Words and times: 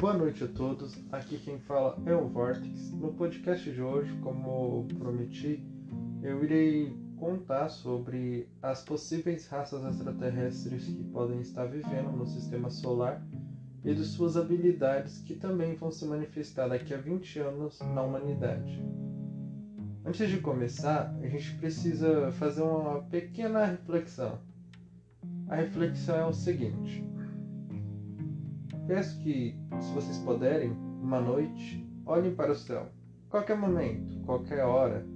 Boa 0.00 0.14
noite 0.14 0.42
a 0.44 0.48
todos, 0.48 0.98
aqui 1.12 1.36
quem 1.36 1.58
fala 1.58 1.94
é 2.06 2.14
o 2.14 2.26
Vortex. 2.26 2.90
No 2.92 3.12
podcast 3.12 3.70
de 3.70 3.82
hoje, 3.82 4.10
como 4.22 4.88
prometi, 4.98 5.62
eu 6.22 6.42
irei 6.42 6.96
contar 7.18 7.68
sobre 7.68 8.48
as 8.62 8.82
possíveis 8.82 9.46
raças 9.46 9.84
extraterrestres 9.84 10.86
que 10.86 11.04
podem 11.04 11.42
estar 11.42 11.66
vivendo 11.66 12.12
no 12.12 12.26
sistema 12.26 12.70
solar 12.70 13.22
e 13.84 13.92
de 13.92 14.02
suas 14.06 14.38
habilidades 14.38 15.20
que 15.20 15.34
também 15.34 15.74
vão 15.74 15.90
se 15.90 16.06
manifestar 16.06 16.68
daqui 16.68 16.94
a 16.94 16.96
20 16.96 17.38
anos 17.40 17.78
na 17.80 18.00
humanidade. 18.00 18.82
Antes 20.02 20.30
de 20.30 20.38
começar, 20.38 21.14
a 21.20 21.26
gente 21.26 21.58
precisa 21.58 22.32
fazer 22.32 22.62
uma 22.62 23.02
pequena 23.02 23.66
reflexão. 23.66 24.38
A 25.46 25.56
reflexão 25.56 26.16
é 26.16 26.24
o 26.24 26.32
seguinte: 26.32 27.04
peço 28.90 29.20
que, 29.20 29.54
se 29.80 29.94
vocês 29.94 30.18
puderem, 30.18 30.72
uma 31.00 31.20
noite, 31.20 31.88
olhem 32.04 32.34
para 32.34 32.50
o 32.50 32.56
céu. 32.56 32.88
Qualquer 33.28 33.56
momento, 33.56 34.18
qualquer 34.24 34.64
hora, 34.64 35.06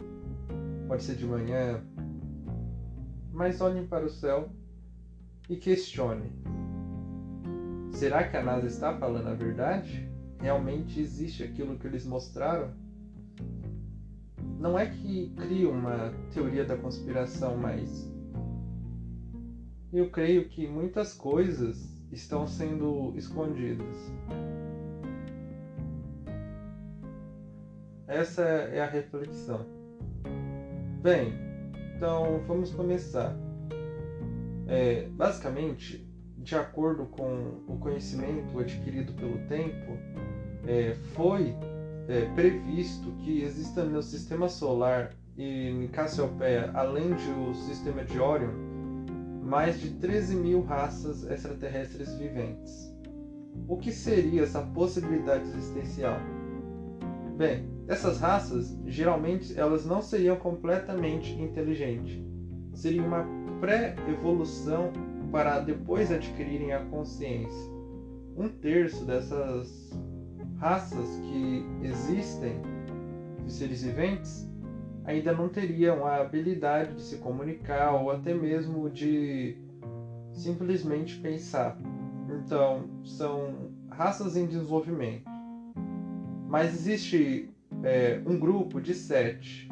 pode 0.87 1.03
ser 1.03 1.17
de 1.17 1.27
manhã, 1.27 1.83
mas 3.33 3.61
olhem 3.61 3.85
para 3.85 4.07
o 4.07 4.09
céu 4.09 4.49
e 5.51 5.57
questionem: 5.57 6.31
será 7.91 8.23
que 8.29 8.37
a 8.37 8.45
NASA 8.45 8.69
está 8.69 8.97
falando 8.97 9.27
a 9.27 9.35
verdade? 9.35 10.09
Realmente 10.39 11.01
existe 11.01 11.43
aquilo 11.43 11.77
que 11.77 11.89
eles 11.89 12.07
mostraram? 12.07 12.71
Não 14.57 14.79
é 14.79 14.87
que 14.87 15.35
cria 15.37 15.69
uma 15.69 16.13
teoria 16.33 16.65
da 16.65 16.77
conspiração, 16.77 17.57
mas 17.57 18.09
eu 19.93 20.11
creio 20.11 20.49
que 20.49 20.65
muitas 20.69 21.13
coisas 21.13 21.94
estão 22.15 22.47
sendo 22.47 23.13
escondidas. 23.17 24.13
Essa 28.07 28.43
é 28.43 28.81
a 28.81 28.87
reflexão. 28.87 29.67
Bem, 31.03 31.35
então 31.97 32.41
vamos 32.47 32.71
começar. 32.71 33.37
É, 34.67 35.09
basicamente, 35.11 36.09
de 36.39 36.55
acordo 36.55 37.07
com 37.07 37.63
o 37.67 37.79
conhecimento 37.79 38.59
adquirido 38.59 39.13
pelo 39.15 39.39
tempo, 39.47 39.99
é, 40.67 40.95
foi 41.15 41.55
é, 42.09 42.27
previsto 42.35 43.11
que 43.25 43.43
exista 43.43 43.85
no 43.85 44.03
sistema 44.03 44.49
solar 44.49 45.13
e 45.37 45.69
em 45.69 45.89
Cassiopeia, 45.89 46.71
além 46.75 47.11
do 47.11 47.55
sistema 47.55 48.05
de 48.05 48.19
Orion, 48.21 48.64
mais 49.45 49.79
de 49.81 49.91
13 49.91 50.37
mil 50.37 50.63
raças 50.63 51.23
extraterrestres 51.31 52.13
viventes. 52.15 52.93
O 53.69 53.77
que 53.77 53.93
seria 53.93 54.43
essa 54.43 54.61
possibilidade 54.61 55.47
existencial? 55.49 56.19
Bem, 57.37 57.69
essas 57.87 58.19
raças 58.19 58.77
geralmente 58.87 59.59
elas 59.59 59.85
não 59.85 60.01
seriam 60.01 60.37
completamente 60.37 61.33
inteligentes. 61.35 62.19
Seria 62.73 63.03
uma 63.03 63.25
pré-evolução 63.61 64.93
para 65.31 65.61
depois 65.61 66.11
adquirirem 66.11 66.73
a 66.73 66.85
consciência. 66.87 67.73
Um 68.37 68.49
terço 68.49 69.05
dessas 69.05 69.93
raças 70.57 71.21
que 71.21 71.65
existem 71.83 72.61
de 73.45 73.53
seres 73.53 73.83
viventes 73.83 74.49
ainda 75.05 75.33
não 75.33 75.49
teriam 75.49 76.07
a 76.07 76.17
habilidade 76.17 76.95
de 76.95 77.03
se 77.03 77.19
comunicar 77.19 77.93
ou 77.95 78.11
até 78.11 78.33
mesmo 78.33 78.89
de 78.89 79.57
simplesmente 80.33 81.19
pensar. 81.19 81.79
Então, 82.29 82.89
são 83.05 83.71
raças 83.91 84.37
em 84.37 84.47
desenvolvimento. 84.47 85.25
Mas 86.49 86.75
existe 86.75 87.51
é, 87.83 88.21
um 88.27 88.39
grupo 88.39 88.81
de 88.81 88.95
sete 88.95 89.69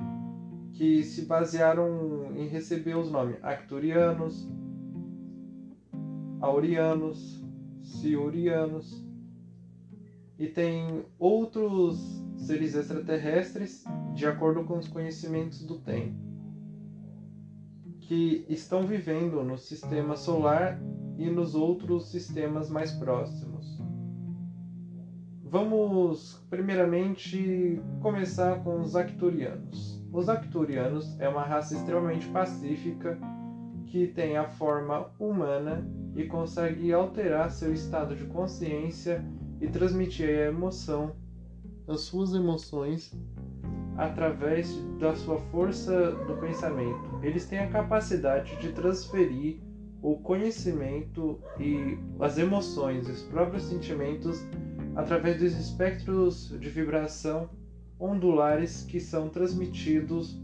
que 0.73 1.03
se 1.03 1.27
basearam 1.27 2.33
em 2.37 2.47
receber 2.49 2.97
os 2.97 3.11
nomes 3.11 3.37
Arcturianos, 3.43 4.49
Aurianos, 6.41 7.43
Siurianos 7.83 9.12
e 10.39 10.47
tem 10.47 11.05
outros 11.19 11.99
seres 12.37 12.75
extraterrestres 12.75 13.85
de 14.15 14.27
acordo 14.27 14.65
com 14.65 14.79
os 14.79 14.89
conhecimentos 14.89 15.65
do 15.65 15.79
tempo, 15.79 16.17
que 18.01 18.45
estão 18.49 18.87
vivendo 18.87 19.43
no 19.45 19.57
sistema 19.57 20.17
solar 20.17 20.81
e 21.17 21.31
nos 21.31 21.55
outros 21.55 22.11
sistemas 22.11 22.69
mais 22.69 22.93
próximos. 22.93 23.81
Vamos, 25.45 26.43
primeiramente, 26.49 27.81
começar 28.01 28.65
com 28.65 28.81
os 28.81 28.97
Arcturianos. 28.97 30.03
Os 30.11 30.29
Arcturianos 30.29 31.19
é 31.21 31.29
uma 31.29 31.43
raça 31.43 31.75
extremamente 31.75 32.27
pacífica 32.29 33.19
que 33.87 34.07
tem 34.07 34.39
a 34.39 34.49
forma 34.49 35.11
humana 35.19 35.87
e 36.17 36.25
consegue 36.25 36.91
alterar 36.93 37.51
seu 37.51 37.73
estado 37.73 38.17
de 38.17 38.25
consciência 38.25 39.23
e 39.63 39.69
transmitir 39.69 40.29
a 40.29 40.49
emoção, 40.49 41.13
as 41.87 42.01
suas 42.01 42.35
emoções 42.35 43.15
através 43.97 44.75
da 44.99 45.15
sua 45.15 45.39
força 45.39 46.13
do 46.27 46.37
pensamento. 46.39 47.21
Eles 47.23 47.47
têm 47.47 47.61
a 47.61 47.69
capacidade 47.69 48.57
de 48.57 48.73
transferir 48.73 49.61
o 50.03 50.17
conhecimento 50.17 51.39
e 51.61 51.97
as 52.19 52.39
emoções, 52.39 53.09
os 53.09 53.23
próprios 53.23 53.63
sentimentos 53.63 54.45
através 54.97 55.39
dos 55.39 55.57
espectros 55.57 56.49
de 56.59 56.69
vibração 56.69 57.49
ondulares 58.01 58.83
que 58.83 58.99
são 58.99 59.29
transmitidos 59.29 60.37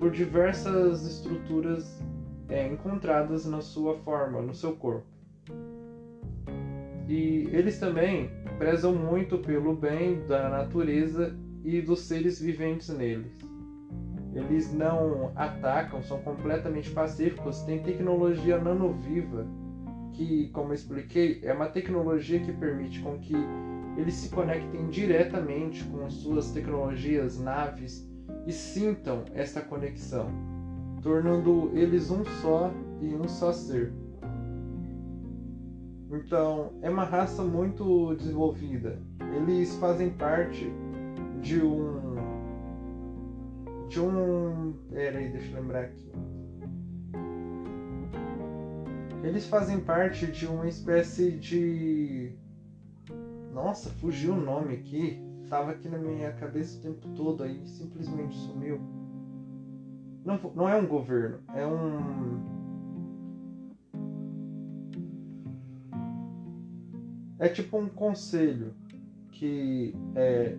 por 0.00 0.10
diversas 0.10 1.06
estruturas 1.06 2.02
é, 2.48 2.66
encontradas 2.66 3.46
na 3.46 3.60
sua 3.60 3.96
forma, 3.98 4.42
no 4.42 4.52
seu 4.52 4.74
corpo. 4.74 5.06
E 7.08 7.48
eles 7.52 7.78
também 7.78 8.28
prezam 8.58 8.94
muito 8.94 9.38
pelo 9.38 9.74
bem 9.74 10.26
da 10.26 10.48
natureza 10.48 11.36
e 11.64 11.80
dos 11.80 12.00
seres 12.00 12.40
viventes 12.40 12.88
neles. 12.88 13.38
Eles 14.34 14.72
não 14.72 15.32
atacam, 15.34 16.02
são 16.02 16.18
completamente 16.22 16.90
pacíficos, 16.90 17.62
têm 17.62 17.82
tecnologia 17.82 18.58
nanoviva, 18.58 19.46
que, 20.12 20.48
como 20.48 20.70
eu 20.70 20.74
expliquei, 20.74 21.40
é 21.42 21.52
uma 21.52 21.66
tecnologia 21.66 22.40
que 22.40 22.52
permite 22.52 23.00
com 23.00 23.18
que 23.18 23.34
eles 23.96 24.14
se 24.14 24.28
conectem 24.28 24.88
diretamente 24.88 25.84
com 25.84 26.08
suas 26.10 26.50
tecnologias, 26.50 27.40
naves 27.40 28.06
e 28.46 28.52
sintam 28.52 29.24
essa 29.34 29.60
conexão, 29.60 30.30
tornando 31.02 31.70
eles 31.74 32.10
um 32.10 32.24
só 32.42 32.70
e 33.00 33.14
um 33.14 33.26
só 33.26 33.52
ser. 33.52 33.92
Então, 36.10 36.72
é 36.82 36.88
uma 36.88 37.04
raça 37.04 37.42
muito 37.42 38.14
desenvolvida. 38.14 38.98
Eles 39.34 39.74
fazem 39.76 40.10
parte 40.10 40.70
de 41.42 41.60
um. 41.60 42.14
De 43.88 44.00
um. 44.00 44.74
Peraí, 44.90 45.30
deixa 45.30 45.50
eu 45.50 45.60
lembrar 45.60 45.84
aqui. 45.84 46.12
Eles 49.24 49.48
fazem 49.48 49.80
parte 49.80 50.26
de 50.26 50.46
uma 50.46 50.68
espécie 50.68 51.32
de. 51.32 52.32
Nossa, 53.52 53.90
fugiu 53.90 54.34
o 54.34 54.40
nome 54.40 54.74
aqui. 54.74 55.20
Tava 55.48 55.72
aqui 55.72 55.88
na 55.88 55.98
minha 55.98 56.32
cabeça 56.32 56.78
o 56.78 56.82
tempo 56.82 57.08
todo, 57.16 57.42
aí 57.42 57.66
simplesmente 57.66 58.36
sumiu. 58.36 58.80
Não, 60.24 60.38
não 60.54 60.68
é 60.68 60.76
um 60.76 60.86
governo, 60.86 61.38
é 61.54 61.64
um 61.64 62.65
é 67.38 67.48
tipo 67.48 67.78
um 67.78 67.88
conselho 67.88 68.74
que 69.32 69.94
é, 70.14 70.56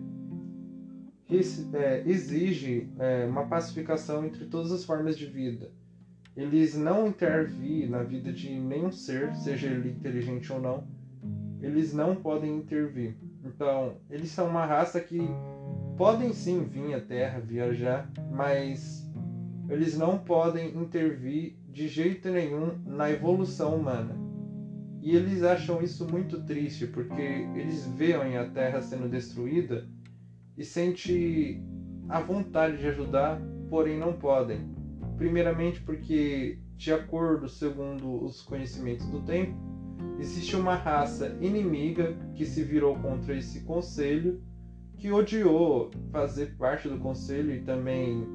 é, 1.72 2.02
exige 2.06 2.88
é, 2.98 3.26
uma 3.26 3.46
pacificação 3.46 4.24
entre 4.24 4.46
todas 4.46 4.70
as 4.70 4.84
formas 4.84 5.18
de 5.18 5.26
vida. 5.26 5.70
Eles 6.36 6.76
não 6.76 7.08
intervêm 7.08 7.88
na 7.88 8.04
vida 8.04 8.32
de 8.32 8.50
nenhum 8.50 8.92
ser, 8.92 9.34
seja 9.34 9.66
ele 9.66 9.90
inteligente 9.90 10.52
ou 10.52 10.60
não. 10.60 10.86
Eles 11.60 11.92
não 11.92 12.14
podem 12.14 12.56
intervir. 12.56 13.16
Então, 13.44 13.96
eles 14.08 14.30
são 14.30 14.48
uma 14.48 14.64
raça 14.64 15.00
que 15.00 15.18
podem 15.96 16.32
sim 16.32 16.62
vir 16.62 16.94
à 16.94 17.00
Terra, 17.00 17.40
viajar, 17.40 18.08
mas 18.30 19.04
eles 19.68 19.98
não 19.98 20.16
podem 20.16 20.68
intervir 20.76 21.56
de 21.68 21.88
jeito 21.88 22.28
nenhum 22.30 22.78
na 22.86 23.10
evolução 23.10 23.74
humana 23.74 24.17
e 25.02 25.14
eles 25.14 25.42
acham 25.42 25.82
isso 25.82 26.08
muito 26.08 26.42
triste 26.44 26.86
porque 26.86 27.46
eles 27.54 27.86
veem 27.86 28.36
a 28.36 28.48
Terra 28.48 28.80
sendo 28.80 29.08
destruída 29.08 29.88
e 30.56 30.64
sentem 30.64 31.64
a 32.08 32.20
vontade 32.20 32.78
de 32.78 32.88
ajudar, 32.88 33.40
porém 33.70 33.98
não 33.98 34.14
podem. 34.14 34.74
Primeiramente 35.16 35.80
porque, 35.82 36.58
de 36.76 36.92
acordo 36.92 37.48
segundo 37.48 38.24
os 38.24 38.42
conhecimentos 38.42 39.06
do 39.06 39.20
tempo, 39.22 39.56
existe 40.18 40.56
uma 40.56 40.74
raça 40.74 41.36
inimiga 41.40 42.16
que 42.34 42.44
se 42.44 42.62
virou 42.62 42.96
contra 42.98 43.36
esse 43.36 43.60
conselho, 43.60 44.42
que 44.96 45.12
odiou 45.12 45.90
fazer 46.10 46.56
parte 46.56 46.88
do 46.88 46.98
conselho 46.98 47.54
e 47.54 47.60
também 47.60 48.26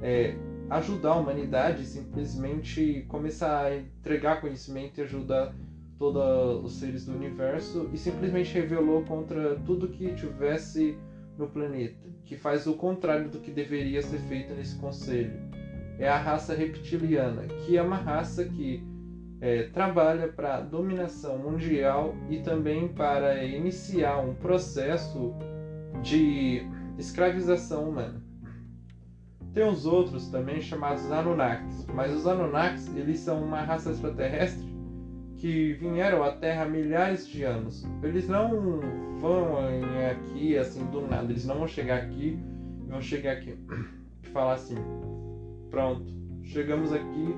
é, 0.00 0.36
ajudar 0.70 1.10
a 1.10 1.16
humanidade, 1.16 1.84
simplesmente 1.84 3.04
começar 3.08 3.64
a 3.66 3.76
entregar 3.76 4.40
conhecimento 4.40 4.98
e 4.98 5.02
ajudar 5.02 5.52
todos 6.02 6.64
os 6.64 6.80
seres 6.80 7.06
do 7.06 7.14
universo 7.14 7.88
e 7.92 7.96
simplesmente 7.96 8.52
revelou 8.52 9.04
contra 9.04 9.54
tudo 9.64 9.86
que 9.86 10.12
tivesse 10.14 10.98
no 11.38 11.46
planeta, 11.46 11.94
que 12.24 12.36
faz 12.36 12.66
o 12.66 12.74
contrário 12.74 13.28
do 13.28 13.38
que 13.38 13.52
deveria 13.52 14.02
ser 14.02 14.18
feito 14.18 14.52
nesse 14.52 14.74
conselho. 14.80 15.38
É 16.00 16.08
a 16.08 16.18
raça 16.18 16.56
reptiliana, 16.56 17.42
que 17.64 17.78
é 17.78 17.82
uma 17.82 17.96
raça 17.96 18.44
que 18.44 18.82
é, 19.40 19.64
trabalha 19.68 20.26
para 20.26 20.60
dominação 20.60 21.38
mundial 21.38 22.16
e 22.28 22.38
também 22.40 22.88
para 22.88 23.44
iniciar 23.44 24.18
um 24.18 24.34
processo 24.34 25.32
de 26.02 26.66
escravização 26.98 27.88
humana. 27.88 28.20
Tem 29.54 29.64
os 29.68 29.86
outros 29.86 30.28
também 30.28 30.60
chamados 30.60 31.12
Anunnakis, 31.12 31.86
mas 31.94 32.12
os 32.12 32.26
Anunnakis 32.26 32.88
eles 32.96 33.20
são 33.20 33.40
uma 33.44 33.62
raça 33.62 33.90
extraterrestre 33.90 34.71
que 35.42 35.72
vieram 35.72 36.22
à 36.22 36.30
Terra 36.30 36.62
há 36.62 36.68
milhares 36.68 37.26
de 37.26 37.42
anos. 37.42 37.84
Eles 38.00 38.28
não 38.28 38.78
vão 39.18 39.56
aqui 40.08 40.56
assim 40.56 40.86
do 40.86 41.00
nada, 41.00 41.32
eles 41.32 41.44
não 41.44 41.58
vão 41.58 41.66
chegar 41.66 41.98
aqui 41.98 42.38
vão 42.86 43.00
chegar 43.00 43.32
aqui 43.32 43.58
e 44.22 44.26
falar 44.28 44.54
assim: 44.54 44.76
pronto, 45.68 46.06
chegamos 46.44 46.92
aqui, 46.92 47.34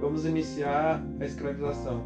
vamos 0.00 0.24
iniciar 0.24 1.02
a 1.18 1.24
escravização. 1.24 2.04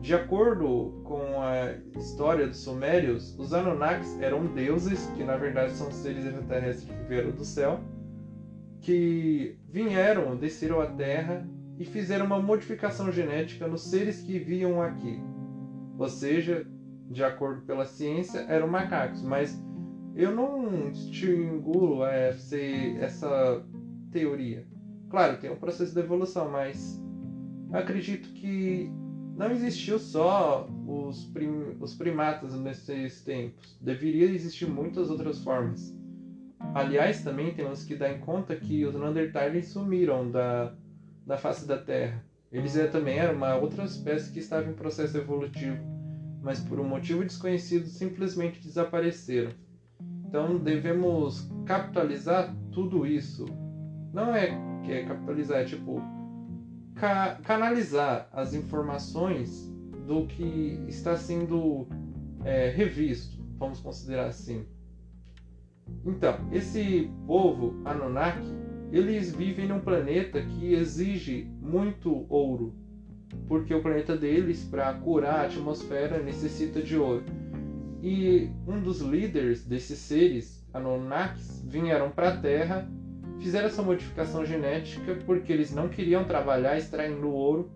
De 0.00 0.14
acordo 0.14 1.00
com 1.04 1.40
a 1.40 1.74
história 1.96 2.48
dos 2.48 2.58
Sumérios, 2.58 3.38
os 3.38 3.52
Anunnakis 3.52 4.20
eram 4.20 4.46
deuses, 4.46 5.06
que 5.16 5.22
na 5.22 5.36
verdade 5.36 5.72
são 5.74 5.92
seres 5.92 6.24
extraterrestres 6.24 6.90
que 6.90 7.08
vieram 7.08 7.30
do 7.30 7.44
céu, 7.44 7.80
que 8.80 9.56
vieram, 9.68 10.36
desceram 10.36 10.80
à 10.80 10.86
Terra 10.86 11.46
e 11.78 11.84
fizeram 11.84 12.26
uma 12.26 12.40
modificação 12.40 13.10
genética 13.12 13.66
nos 13.66 13.82
seres 13.82 14.22
que 14.22 14.38
viviam 14.38 14.80
aqui. 14.80 15.20
Ou 15.98 16.08
seja, 16.08 16.66
de 17.10 17.22
acordo 17.22 17.62
pela 17.62 17.84
ciência, 17.84 18.40
eram 18.48 18.68
macacos, 18.68 19.22
mas 19.22 19.62
eu 20.14 20.34
não 20.34 20.90
extingulo 20.90 22.04
é, 22.04 22.30
essa 23.00 23.64
teoria. 24.10 24.66
Claro, 25.10 25.38
tem 25.38 25.50
um 25.50 25.56
processo 25.56 25.92
de 25.92 26.00
evolução, 26.00 26.50
mas 26.50 27.02
acredito 27.72 28.28
que 28.30 28.90
não 29.36 29.50
existiu 29.50 29.98
só 29.98 30.66
os, 30.86 31.26
prim 31.26 31.76
os 31.78 31.94
primatas 31.94 32.54
nesses 32.58 33.22
tempos. 33.22 33.78
Deveria 33.80 34.24
existir 34.24 34.66
muitas 34.66 35.10
outras 35.10 35.42
formas. 35.44 35.94
Aliás, 36.74 37.22
também 37.22 37.54
temos 37.54 37.84
que 37.84 37.94
dar 37.94 38.10
em 38.12 38.20
conta 38.20 38.56
que 38.56 38.84
os 38.86 38.94
Neandertais 38.94 39.68
sumiram 39.68 40.30
da 40.30 40.74
da 41.26 41.36
face 41.36 41.66
da 41.66 41.76
Terra. 41.76 42.24
Eles 42.52 42.76
é, 42.76 42.86
também 42.86 43.18
eram 43.18 43.34
uma 43.34 43.56
outra 43.56 43.84
espécie 43.84 44.32
que 44.32 44.38
estava 44.38 44.70
em 44.70 44.74
processo 44.74 45.18
evolutivo, 45.18 45.76
mas 46.40 46.60
por 46.60 46.78
um 46.78 46.88
motivo 46.88 47.24
desconhecido 47.24 47.86
simplesmente 47.88 48.62
desapareceram. 48.62 49.50
Então 50.24 50.58
devemos 50.58 51.50
capitalizar 51.64 52.54
tudo 52.70 53.06
isso. 53.06 53.46
Não 54.12 54.34
é 54.34 54.56
que 54.84 54.92
é 54.92 55.04
capitalizar, 55.04 55.58
é 55.58 55.64
tipo 55.64 56.00
ca 56.94 57.38
canalizar 57.42 58.28
as 58.32 58.54
informações 58.54 59.70
do 60.06 60.26
que 60.26 60.80
está 60.86 61.16
sendo 61.16 61.88
é, 62.44 62.70
revisto, 62.70 63.44
vamos 63.58 63.80
considerar 63.80 64.26
assim. 64.26 64.64
Então, 66.04 66.36
esse 66.52 67.10
povo 67.26 67.74
Anunnaki 67.84 68.65
eles 68.96 69.34
vivem 69.34 69.68
num 69.68 69.80
planeta 69.80 70.40
que 70.40 70.72
exige 70.72 71.50
muito 71.60 72.26
ouro, 72.28 72.74
porque 73.46 73.74
o 73.74 73.82
planeta 73.82 74.16
deles, 74.16 74.64
para 74.64 74.92
curar 74.94 75.40
a 75.40 75.44
atmosfera, 75.44 76.22
necessita 76.22 76.80
de 76.80 76.96
ouro. 76.96 77.24
E 78.02 78.50
um 78.66 78.80
dos 78.80 79.00
líderes 79.00 79.66
desses 79.66 79.98
seres, 79.98 80.66
Anunnakis, 80.72 81.62
vieram 81.66 82.10
para 82.10 82.30
a 82.30 82.36
Terra, 82.36 82.88
fizeram 83.40 83.66
essa 83.66 83.82
modificação 83.82 84.44
genética 84.46 85.18
porque 85.26 85.52
eles 85.52 85.74
não 85.74 85.88
queriam 85.88 86.24
trabalhar 86.24 86.78
extraindo 86.78 87.28
ouro 87.28 87.70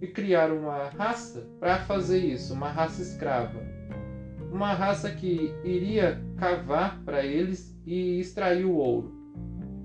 e 0.00 0.06
criaram 0.06 0.58
uma 0.58 0.88
raça 0.88 1.46
para 1.58 1.80
fazer 1.80 2.18
isso, 2.18 2.54
uma 2.54 2.70
raça 2.70 3.02
escrava. 3.02 3.60
Uma 4.52 4.72
raça 4.72 5.10
que 5.10 5.52
iria 5.64 6.20
cavar 6.36 7.02
para 7.04 7.24
eles 7.24 7.76
e 7.86 8.20
extrair 8.20 8.64
o 8.64 8.74
ouro. 8.74 9.19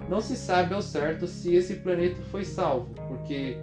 Não 0.10 0.22
se 0.22 0.36
sabe 0.36 0.74
ao 0.74 0.82
certo 0.82 1.26
se 1.26 1.56
esse 1.56 1.76
planeta 1.76 2.22
foi 2.30 2.44
salvo, 2.44 2.94
porque, 3.08 3.58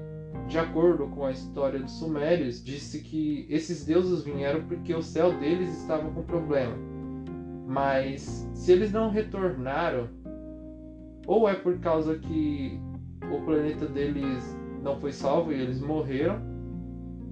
de 0.48 0.58
acordo 0.58 1.06
com 1.08 1.24
a 1.24 1.30
história 1.30 1.78
dos 1.78 1.92
Sumérios, 1.92 2.62
disse 2.62 3.00
que 3.00 3.46
esses 3.48 3.84
deuses 3.84 4.24
vieram 4.24 4.64
porque 4.64 4.92
o 4.92 5.02
céu 5.02 5.38
deles 5.38 5.70
estava 5.80 6.10
com 6.10 6.22
problema. 6.22 6.76
Mas 7.66 8.48
se 8.54 8.72
eles 8.72 8.92
não 8.92 9.10
retornaram, 9.10 10.08
ou 11.26 11.48
é 11.48 11.54
por 11.54 11.78
causa 11.78 12.18
que 12.18 12.80
o 13.32 13.40
planeta 13.44 13.86
deles 13.86 14.44
não 14.82 14.98
foi 14.98 15.12
salvo 15.12 15.52
e 15.52 15.60
eles 15.60 15.80
morreram, 15.80 16.42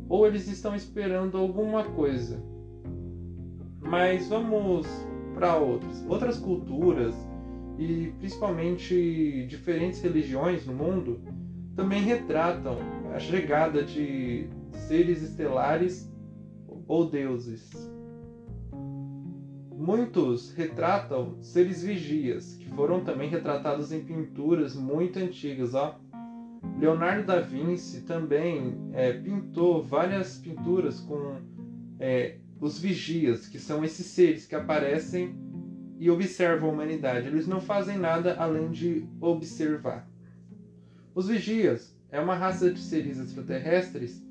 ou 0.08 0.26
eles 0.26 0.48
estão 0.48 0.74
esperando 0.74 1.36
alguma 1.36 1.82
coisa. 1.82 2.40
Mas 3.80 4.28
vamos 4.28 4.86
para 5.34 5.56
outras. 5.56 6.04
Outras 6.08 6.38
culturas 6.38 7.14
e 7.80 8.12
principalmente 8.18 9.46
diferentes 9.48 10.02
religiões 10.02 10.66
no 10.66 10.74
mundo 10.74 11.18
também 11.74 12.02
retratam 12.02 12.76
a 13.14 13.18
chegada 13.18 13.82
de 13.82 14.50
seres 14.70 15.22
estelares 15.22 16.12
ou 16.86 17.08
deuses. 17.08 17.70
Muitos 19.74 20.52
retratam 20.52 21.42
seres 21.42 21.82
vigias, 21.82 22.54
que 22.56 22.68
foram 22.68 23.02
também 23.02 23.30
retratados 23.30 23.92
em 23.92 24.04
pinturas 24.04 24.76
muito 24.76 25.18
antigas. 25.18 25.74
Ó. 25.74 25.98
Leonardo 26.78 27.26
da 27.26 27.40
Vinci 27.40 28.02
também 28.02 28.78
é, 28.92 29.14
pintou 29.14 29.82
várias 29.82 30.36
pinturas 30.36 31.00
com 31.00 31.38
é, 31.98 32.36
os 32.60 32.78
vigias, 32.78 33.48
que 33.48 33.58
são 33.58 33.82
esses 33.82 34.04
seres 34.04 34.46
que 34.46 34.54
aparecem 34.54 35.34
e 36.00 36.10
observam 36.10 36.70
a 36.70 36.72
humanidade. 36.72 37.26
Eles 37.26 37.46
não 37.46 37.60
fazem 37.60 37.98
nada 37.98 38.34
além 38.38 38.70
de 38.70 39.06
observar. 39.20 40.08
Os 41.14 41.28
vigias 41.28 41.94
é 42.10 42.18
uma 42.18 42.34
raça 42.34 42.70
de 42.72 42.80
seres 42.80 43.18
extraterrestres 43.18 44.24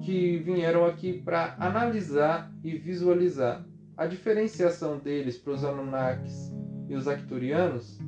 que 0.00 0.38
vieram 0.38 0.86
aqui 0.86 1.12
para 1.12 1.54
analisar 1.60 2.50
e 2.64 2.78
visualizar. 2.78 3.62
A 3.94 4.06
diferenciação 4.06 4.98
deles 4.98 5.36
para 5.36 5.52
os 5.52 5.62
Anunnakis 5.62 6.50
e 6.88 6.94
os 6.94 7.06
Arcturianos 7.06 8.00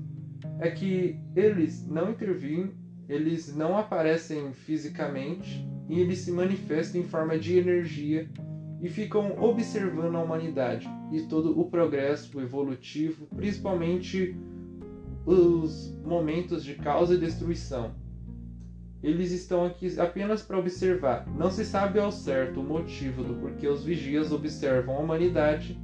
é 0.58 0.70
que 0.70 1.20
eles 1.36 1.86
não 1.86 2.10
intervêm, 2.10 2.72
eles 3.06 3.54
não 3.54 3.76
aparecem 3.76 4.54
fisicamente 4.54 5.68
e 5.90 6.00
eles 6.00 6.20
se 6.20 6.32
manifestam 6.32 7.02
em 7.02 7.04
forma 7.04 7.38
de 7.38 7.58
energia 7.58 8.30
e 8.80 8.88
ficam 8.88 9.38
observando 9.42 10.16
a 10.16 10.22
humanidade 10.22 10.88
e 11.14 11.22
todo 11.22 11.58
o 11.58 11.70
progresso 11.70 12.40
evolutivo, 12.40 13.26
principalmente 13.36 14.36
os 15.24 15.96
momentos 16.04 16.64
de 16.64 16.74
causa 16.74 17.14
e 17.14 17.18
destruição. 17.18 17.94
Eles 19.00 19.30
estão 19.30 19.64
aqui 19.64 20.00
apenas 20.00 20.42
para 20.42 20.58
observar. 20.58 21.24
Não 21.36 21.52
se 21.52 21.64
sabe 21.64 22.00
ao 22.00 22.10
certo 22.10 22.60
o 22.60 22.64
motivo 22.64 23.22
do 23.22 23.34
porquê 23.34 23.68
os 23.68 23.84
vigias 23.84 24.32
observam 24.32 24.96
a 24.96 24.98
humanidade 24.98 25.78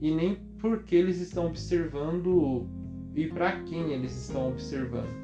e 0.00 0.12
nem 0.12 0.34
por 0.58 0.82
que 0.82 0.96
eles 0.96 1.20
estão 1.20 1.46
observando 1.46 2.66
e 3.14 3.28
para 3.28 3.60
quem 3.60 3.92
eles 3.92 4.26
estão 4.26 4.48
observando. 4.48 5.14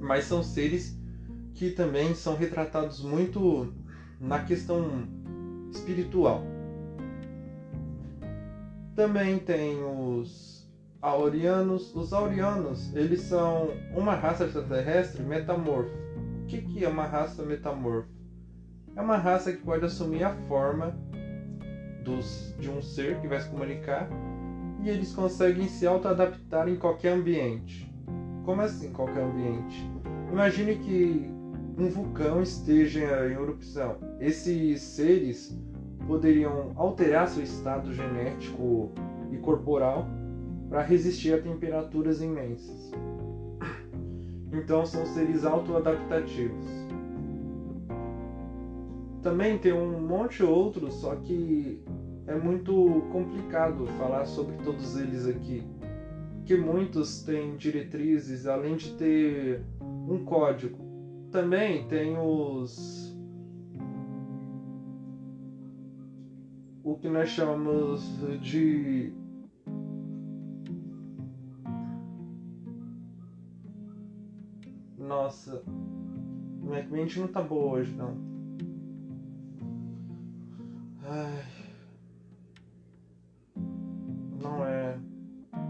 Mas 0.00 0.24
são 0.24 0.42
seres 0.42 1.00
que 1.54 1.70
também 1.70 2.14
são 2.14 2.36
retratados 2.36 3.02
muito 3.02 3.72
na 4.20 4.44
questão 4.44 5.08
espiritual. 5.72 6.57
Também 8.98 9.38
tem 9.38 9.78
os 9.84 10.68
aurianos. 11.00 11.94
Os 11.94 12.12
aurianos, 12.12 12.92
eles 12.96 13.20
são 13.20 13.68
uma 13.94 14.16
raça 14.16 14.44
extraterrestre 14.44 15.22
metamorfa. 15.22 15.94
O 16.42 16.46
que, 16.46 16.60
que 16.62 16.84
é 16.84 16.88
uma 16.88 17.06
raça 17.06 17.44
metamorfa? 17.44 18.08
É 18.96 19.00
uma 19.00 19.16
raça 19.16 19.52
que 19.52 19.62
pode 19.62 19.84
assumir 19.84 20.24
a 20.24 20.34
forma 20.48 20.98
dos, 22.02 22.52
de 22.58 22.68
um 22.68 22.82
ser 22.82 23.20
que 23.20 23.28
vai 23.28 23.40
se 23.40 23.48
comunicar 23.48 24.08
e 24.82 24.88
eles 24.88 25.14
conseguem 25.14 25.68
se 25.68 25.86
auto-adaptar 25.86 26.68
em 26.68 26.74
qualquer 26.74 27.12
ambiente. 27.12 27.88
Como 28.44 28.62
assim 28.62 28.92
qualquer 28.92 29.22
ambiente? 29.22 29.88
Imagine 30.32 30.74
que 30.74 31.30
um 31.78 31.88
vulcão 31.88 32.42
esteja 32.42 33.28
em 33.28 33.34
erupção. 33.34 33.96
Esses 34.18 34.82
seres 34.82 35.56
poderiam 36.08 36.72
alterar 36.74 37.28
seu 37.28 37.44
estado 37.44 37.92
genético 37.92 38.90
e 39.30 39.36
corporal 39.36 40.08
para 40.70 40.82
resistir 40.82 41.34
a 41.34 41.40
temperaturas 41.40 42.22
imensas. 42.22 42.90
Então 44.50 44.86
são 44.86 45.04
seres 45.04 45.44
autoadaptativos. 45.44 46.66
Também 49.22 49.58
tem 49.58 49.74
um 49.74 50.00
monte 50.00 50.42
outro, 50.42 50.90
só 50.90 51.14
que 51.16 51.82
é 52.26 52.34
muito 52.34 53.02
complicado 53.12 53.86
falar 53.98 54.24
sobre 54.24 54.56
todos 54.64 54.98
eles 54.98 55.26
aqui. 55.26 55.62
Que 56.46 56.56
muitos 56.56 57.22
têm 57.22 57.56
diretrizes, 57.56 58.46
além 58.46 58.76
de 58.76 58.94
ter 58.94 59.62
um 60.08 60.24
código. 60.24 60.78
Também 61.30 61.86
tem 61.88 62.16
os 62.16 63.07
que 67.00 67.08
nós 67.08 67.28
chamamos 67.28 68.02
de 68.40 69.12
Nossa, 74.96 75.62
minha 76.60 76.86
mente 76.88 77.18
não 77.18 77.28
tá 77.28 77.40
boa 77.40 77.78
hoje 77.78 77.94
não. 77.94 78.14
Ai. 81.02 81.44
Não 84.42 84.64
é 84.64 84.98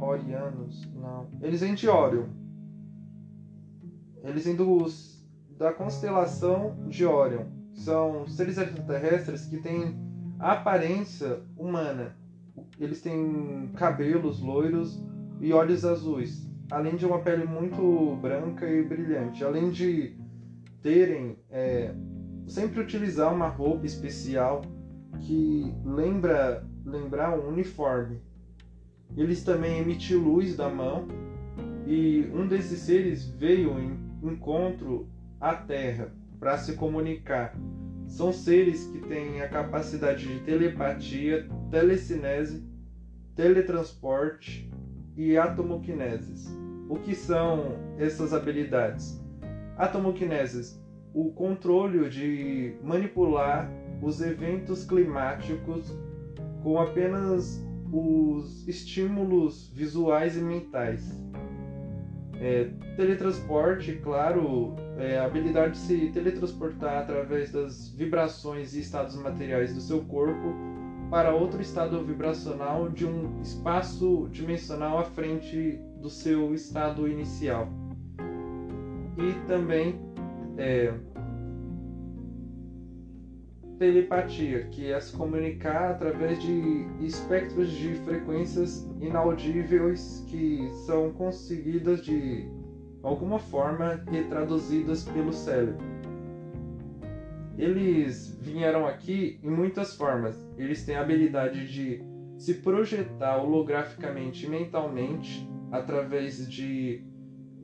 Orianos, 0.01 0.89
não. 0.95 1.29
Eles 1.41 1.61
vêm 1.61 1.75
de 1.75 1.89
Orion. 1.89 2.27
Eles 4.25 4.45
vêm 4.45 4.57
dos, 4.57 5.25
da 5.57 5.73
constelação 5.73 6.77
de 6.89 7.05
Orion. 7.05 7.47
São 7.75 8.27
seres 8.27 8.59
extraterrestres 8.59 9.47
que 9.47 9.59
têm 9.59 10.08
a 10.39 10.53
aparência 10.53 11.41
humana. 11.57 12.17
Eles 12.79 13.01
têm 13.01 13.71
cabelos 13.77 14.41
loiros 14.41 15.03
e 15.41 15.53
olhos 15.53 15.85
azuis, 15.85 16.49
além 16.71 16.97
de 16.97 17.07
uma 17.07 17.21
pele 17.21 17.45
muito 17.45 18.17
branca 18.21 18.69
e 18.69 18.83
brilhante. 18.83 19.45
Além 19.45 19.71
de 19.71 20.17
terem 20.83 21.37
é, 21.51 21.95
sempre 22.47 22.81
utilizar 22.81 23.35
uma 23.35 23.49
roupa 23.49 23.87
especial 23.87 24.63
que 25.21 25.75
lembra 25.85 26.65
lembrar 26.85 27.39
um 27.39 27.49
uniforme. 27.49 28.21
Eles 29.17 29.43
também 29.43 29.79
emitem 29.79 30.17
luz 30.17 30.57
da 30.57 30.69
mão 30.69 31.07
e 31.87 32.31
um 32.33 32.47
desses 32.47 32.81
seres 32.81 33.27
veio 33.27 33.79
em 33.79 33.99
encontro 34.23 35.09
à 35.41 35.55
Terra 35.55 36.13
para 36.39 36.57
se 36.57 36.75
comunicar 36.75 37.55
são 38.09 38.33
seres 38.33 38.87
que 38.87 38.99
têm 39.01 39.41
a 39.43 39.49
capacidade 39.49 40.27
de 40.27 40.41
telepatia, 40.41 41.47
telecinese, 41.71 42.67
teletransporte 43.37 44.69
e 45.17 45.37
atomoquineses. 45.37 46.49
O 46.89 46.97
que 46.97 47.15
são 47.15 47.77
essas 47.99 48.33
habilidades? 48.33 49.23
Atomoquineses, 49.77 50.83
o 51.15 51.31
controle 51.33 52.09
de 52.09 52.75
manipular 52.83 53.71
os 54.03 54.21
eventos 54.21 54.85
climáticos 54.85 55.93
com 56.63 56.81
apenas 56.81 57.63
os 57.93 58.67
estímulos 58.67 59.71
visuais 59.75 60.37
e 60.37 60.41
mentais. 60.41 61.09
É, 62.41 62.71
teletransporte, 62.97 63.95
claro, 63.97 64.77
é, 64.97 65.19
a 65.19 65.25
habilidade 65.25 65.73
de 65.73 65.79
se 65.79 66.11
teletransportar 66.11 66.99
através 66.99 67.51
das 67.51 67.89
vibrações 67.89 68.75
e 68.75 68.81
estados 68.81 69.17
materiais 69.17 69.75
do 69.75 69.81
seu 69.81 70.03
corpo 70.05 70.55
para 71.11 71.35
outro 71.35 71.61
estado 71.61 72.05
vibracional 72.05 72.89
de 72.89 73.07
um 73.07 73.41
espaço 73.41 74.29
dimensional 74.31 74.99
à 74.99 75.05
frente 75.05 75.81
do 76.01 76.09
seu 76.09 76.55
estado 76.55 77.09
inicial. 77.09 77.69
E 79.17 79.47
também 79.49 79.99
é, 80.57 80.93
telepatia, 83.79 84.65
que 84.71 84.91
é 84.91 85.01
se 85.01 85.17
comunicar 85.17 85.93
através 85.93 86.43
de 86.43 86.87
espectros 87.01 87.71
de 87.71 87.95
frequências 88.05 88.89
inaudíveis 89.01 90.25
que 90.29 90.69
são 90.87 91.13
conseguidas 91.13 92.05
de 92.05 92.49
alguma 93.03 93.39
forma 93.39 94.03
retraduzidas 94.11 95.05
pelo 95.05 95.33
cérebro. 95.33 95.87
Eles 97.57 98.37
vieram 98.41 98.87
aqui 98.87 99.41
em 99.43 99.51
muitas 99.51 99.97
formas. 99.97 100.37
Eles 100.57 100.85
têm 100.85 100.97
a 100.97 101.01
habilidade 101.01 101.67
de 101.67 102.03
se 102.37 102.55
projetar 102.55 103.43
holograficamente 103.43 104.47
e 104.47 104.49
mentalmente 104.49 105.49
através 105.73 106.49
de 106.49 107.05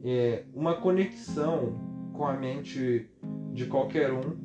é, 0.04 0.44
uma 0.52 0.74
conexão 0.74 1.78
com 2.12 2.26
a 2.26 2.32
mente 2.32 3.08
de 3.52 3.66
qualquer 3.66 4.12
um 4.12 4.43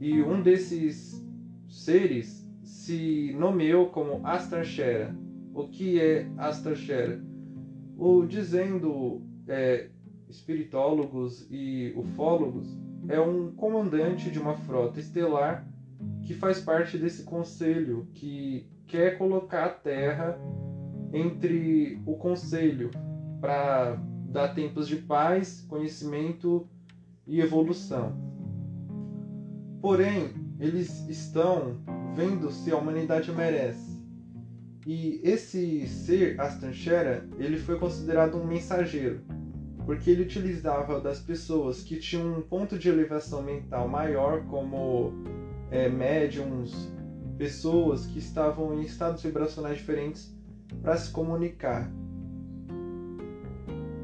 e 0.00 0.22
um 0.22 0.42
desses 0.42 1.24
seres 1.68 2.48
se 2.62 3.34
nomeou 3.38 3.90
como 3.90 4.26
Astarshera. 4.26 5.16
O 5.54 5.68
que 5.68 6.00
é 6.00 6.28
Astarshera? 6.36 7.22
O 7.96 8.26
dizendo 8.26 9.22
é, 9.46 9.88
espiritólogos 10.28 11.46
e 11.50 11.92
ufólogos, 11.96 12.76
é 13.08 13.20
um 13.20 13.52
comandante 13.52 14.30
de 14.30 14.38
uma 14.38 14.56
frota 14.56 14.98
estelar 14.98 15.68
que 16.22 16.34
faz 16.34 16.60
parte 16.60 16.98
desse 16.98 17.22
conselho 17.22 18.08
que 18.14 18.66
quer 18.86 19.16
colocar 19.18 19.64
a 19.66 19.70
Terra 19.70 20.38
entre 21.12 22.00
o 22.06 22.16
conselho 22.16 22.90
para 23.40 23.96
dar 24.28 24.48
tempos 24.48 24.88
de 24.88 24.96
paz, 24.96 25.64
conhecimento 25.68 26.66
e 27.26 27.40
evolução. 27.40 28.33
Porém, 29.84 30.32
eles 30.58 31.06
estão 31.10 31.76
vendo 32.16 32.50
se 32.50 32.72
a 32.72 32.76
humanidade 32.78 33.30
merece. 33.30 34.02
E 34.86 35.20
esse 35.22 35.86
ser, 35.86 36.40
Astanchera, 36.40 37.28
ele 37.38 37.58
foi 37.58 37.78
considerado 37.78 38.38
um 38.38 38.46
mensageiro, 38.46 39.20
porque 39.84 40.08
ele 40.08 40.22
utilizava 40.22 40.98
das 41.02 41.20
pessoas 41.20 41.82
que 41.82 41.98
tinham 41.98 42.38
um 42.38 42.40
ponto 42.40 42.78
de 42.78 42.88
elevação 42.88 43.42
mental 43.42 43.86
maior, 43.86 44.46
como 44.46 45.12
é, 45.70 45.86
médiums, 45.86 46.90
pessoas 47.36 48.06
que 48.06 48.18
estavam 48.18 48.80
em 48.80 48.86
estados 48.86 49.22
vibracionais 49.22 49.76
diferentes, 49.76 50.34
para 50.80 50.96
se 50.96 51.10
comunicar. 51.10 51.92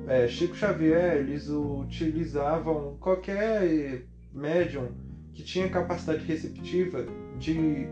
É, 0.07 0.29
Chico 0.29 0.55
Xavier, 0.55 1.17
eles 1.17 1.49
utilizavam 1.49 2.99
qualquer 3.01 4.05
médium 4.31 5.09
que 5.35 5.43
tinha 5.43 5.69
capacidade 5.69 6.25
receptiva 6.25 7.05
de 7.39 7.89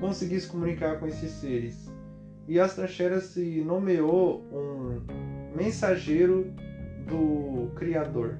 conseguir 0.00 0.40
se 0.40 0.48
comunicar 0.48 0.98
com 0.98 1.06
esses 1.06 1.30
seres. 1.32 1.90
E 2.48 2.60
Astrachera 2.60 3.20
se 3.20 3.60
nomeou 3.62 4.44
um 4.52 5.02
mensageiro 5.56 6.52
do 7.08 7.70
Criador, 7.74 8.38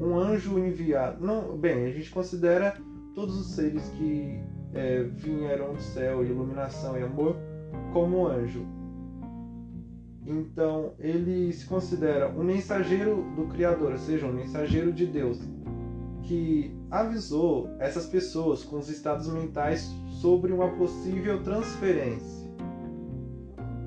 um 0.00 0.16
anjo 0.16 0.58
enviado. 0.58 1.24
Não, 1.24 1.56
bem, 1.56 1.86
a 1.86 1.90
gente 1.90 2.10
considera 2.10 2.76
todos 3.14 3.38
os 3.38 3.54
seres 3.54 3.88
que 3.90 4.40
é, 4.72 5.02
vieram 5.02 5.74
do 5.74 5.82
céu, 5.82 6.24
iluminação 6.24 6.98
e 6.98 7.02
amor, 7.02 7.36
como 7.92 8.26
anjo. 8.26 8.64
Então 10.24 10.94
ele 10.98 11.52
se 11.52 11.66
considera 11.66 12.28
um 12.28 12.44
mensageiro 12.44 13.24
do 13.36 13.46
Criador, 13.48 13.92
ou 13.92 13.98
seja, 13.98 14.26
um 14.26 14.32
mensageiro 14.32 14.92
de 14.92 15.06
Deus 15.06 15.40
que 16.22 16.79
avisou 16.90 17.70
essas 17.78 18.06
pessoas 18.06 18.64
com 18.64 18.78
os 18.78 18.88
estados 18.88 19.28
mentais 19.28 19.88
sobre 20.20 20.52
uma 20.52 20.68
possível 20.70 21.42
transferência. 21.42 22.50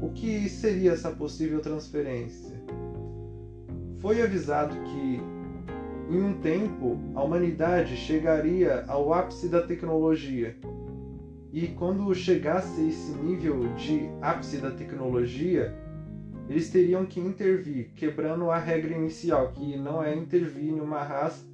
O 0.01 0.09
que 0.09 0.47
seria 0.49 0.91
essa 0.93 1.11
possível 1.11 1.59
transferência? 1.59 2.61
Foi 3.99 4.21
avisado 4.21 4.75
que 4.75 5.21
em 6.09 6.21
um 6.21 6.33
tempo 6.41 6.97
a 7.15 7.23
humanidade 7.23 7.95
chegaria 7.95 8.85
ao 8.87 9.13
ápice 9.13 9.47
da 9.47 9.61
tecnologia. 9.61 10.55
E 11.51 11.67
quando 11.67 12.13
chegasse 12.13 12.87
esse 12.87 13.11
nível 13.11 13.73
de 13.75 14.09
ápice 14.21 14.57
da 14.57 14.71
tecnologia, 14.71 15.73
eles 16.49 16.69
teriam 16.69 17.05
que 17.05 17.19
intervir, 17.19 17.91
quebrando 17.95 18.49
a 18.49 18.57
regra 18.57 18.93
inicial, 18.93 19.51
que 19.51 19.77
não 19.77 20.03
é 20.03 20.13
intervir 20.13 20.73
em 20.73 20.81
uma 20.81 21.01
raça 21.01 21.45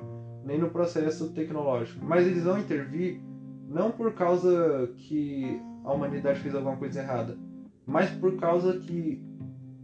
nem 0.50 0.58
no 0.58 0.72
processo 0.72 1.29
tecnológico. 1.29 2.03
Mas 2.03 2.25
eles 2.25 2.44
vão 2.44 2.58
intervir 2.60 3.22
não 3.68 3.91
por 3.91 4.13
causa 4.13 4.91
que 4.98 5.62
a 5.86 5.94
humanidade 5.94 6.39
fez 6.39 6.56
alguma 6.56 6.75
coisa 6.75 7.01
errada, 7.01 7.38
mas 7.86 8.10
por 8.10 8.36
causa 8.36 8.79
que 8.79 9.24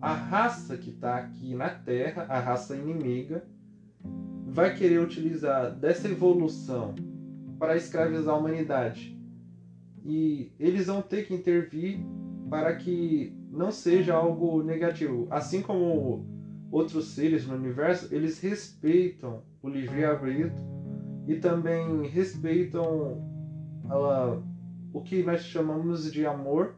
a 0.02 0.12
raça 0.12 0.76
que 0.76 0.90
está 0.90 1.18
aqui 1.18 1.54
na 1.54 1.70
Terra, 1.70 2.26
a 2.28 2.40
raça 2.40 2.76
inimiga, 2.76 3.46
vai 4.48 4.76
querer 4.76 5.00
utilizar 5.00 5.72
dessa 5.72 6.08
evolução 6.08 6.96
para 7.60 7.78
escravizar 7.78 8.34
a 8.34 8.38
humanidade. 8.38 9.16
e 10.08 10.52
eles 10.60 10.86
vão 10.86 11.02
ter 11.02 11.26
que 11.26 11.34
intervir 11.34 12.00
para 12.48 12.76
que 12.76 13.36
não 13.50 13.72
seja 13.72 14.14
algo 14.14 14.62
negativo. 14.62 15.28
Assim 15.32 15.64
como 15.64 16.35
outros 16.76 17.12
seres 17.12 17.48
no 17.48 17.56
universo, 17.56 18.14
eles 18.14 18.38
respeitam 18.42 19.44
o 19.62 19.70
livre-arbítrio 19.70 20.62
e 21.26 21.36
também 21.36 22.06
respeitam 22.08 23.26
o 24.92 25.02
que 25.02 25.24
nós 25.24 25.42
chamamos 25.46 26.12
de 26.12 26.26
amor 26.26 26.76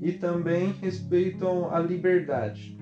e 0.00 0.12
também 0.12 0.72
respeitam 0.72 1.70
a 1.70 1.78
liberdade. 1.78 2.78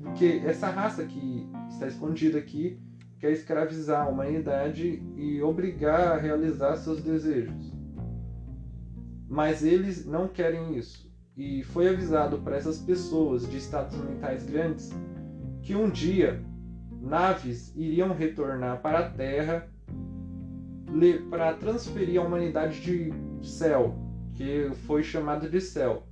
Porque 0.00 0.40
essa 0.44 0.70
raça 0.70 1.04
que 1.04 1.48
está 1.68 1.88
escondida 1.88 2.38
aqui 2.38 2.80
quer 3.18 3.32
escravizar 3.32 4.06
a 4.06 4.08
humanidade 4.08 5.02
e 5.16 5.42
obrigar 5.42 6.12
a 6.12 6.16
realizar 6.16 6.76
seus 6.76 7.02
desejos. 7.02 7.72
Mas 9.28 9.64
eles 9.64 10.06
não 10.06 10.28
querem 10.28 10.78
isso. 10.78 11.11
E 11.36 11.62
foi 11.64 11.88
avisado 11.88 12.38
para 12.38 12.56
essas 12.56 12.78
pessoas 12.78 13.48
de 13.48 13.56
estados 13.56 13.96
mentais 13.96 14.44
grandes 14.44 14.90
que 15.62 15.74
um 15.74 15.88
dia 15.88 16.44
naves 17.00 17.74
iriam 17.74 18.12
retornar 18.12 18.80
para 18.82 18.98
a 19.00 19.08
Terra 19.08 19.68
para 21.30 21.54
transferir 21.54 22.20
a 22.20 22.24
humanidade 22.24 22.80
de 22.80 23.12
céu, 23.42 23.96
que 24.34 24.70
foi 24.86 25.02
chamado 25.02 25.48
de 25.48 25.60
céu, 25.60 26.06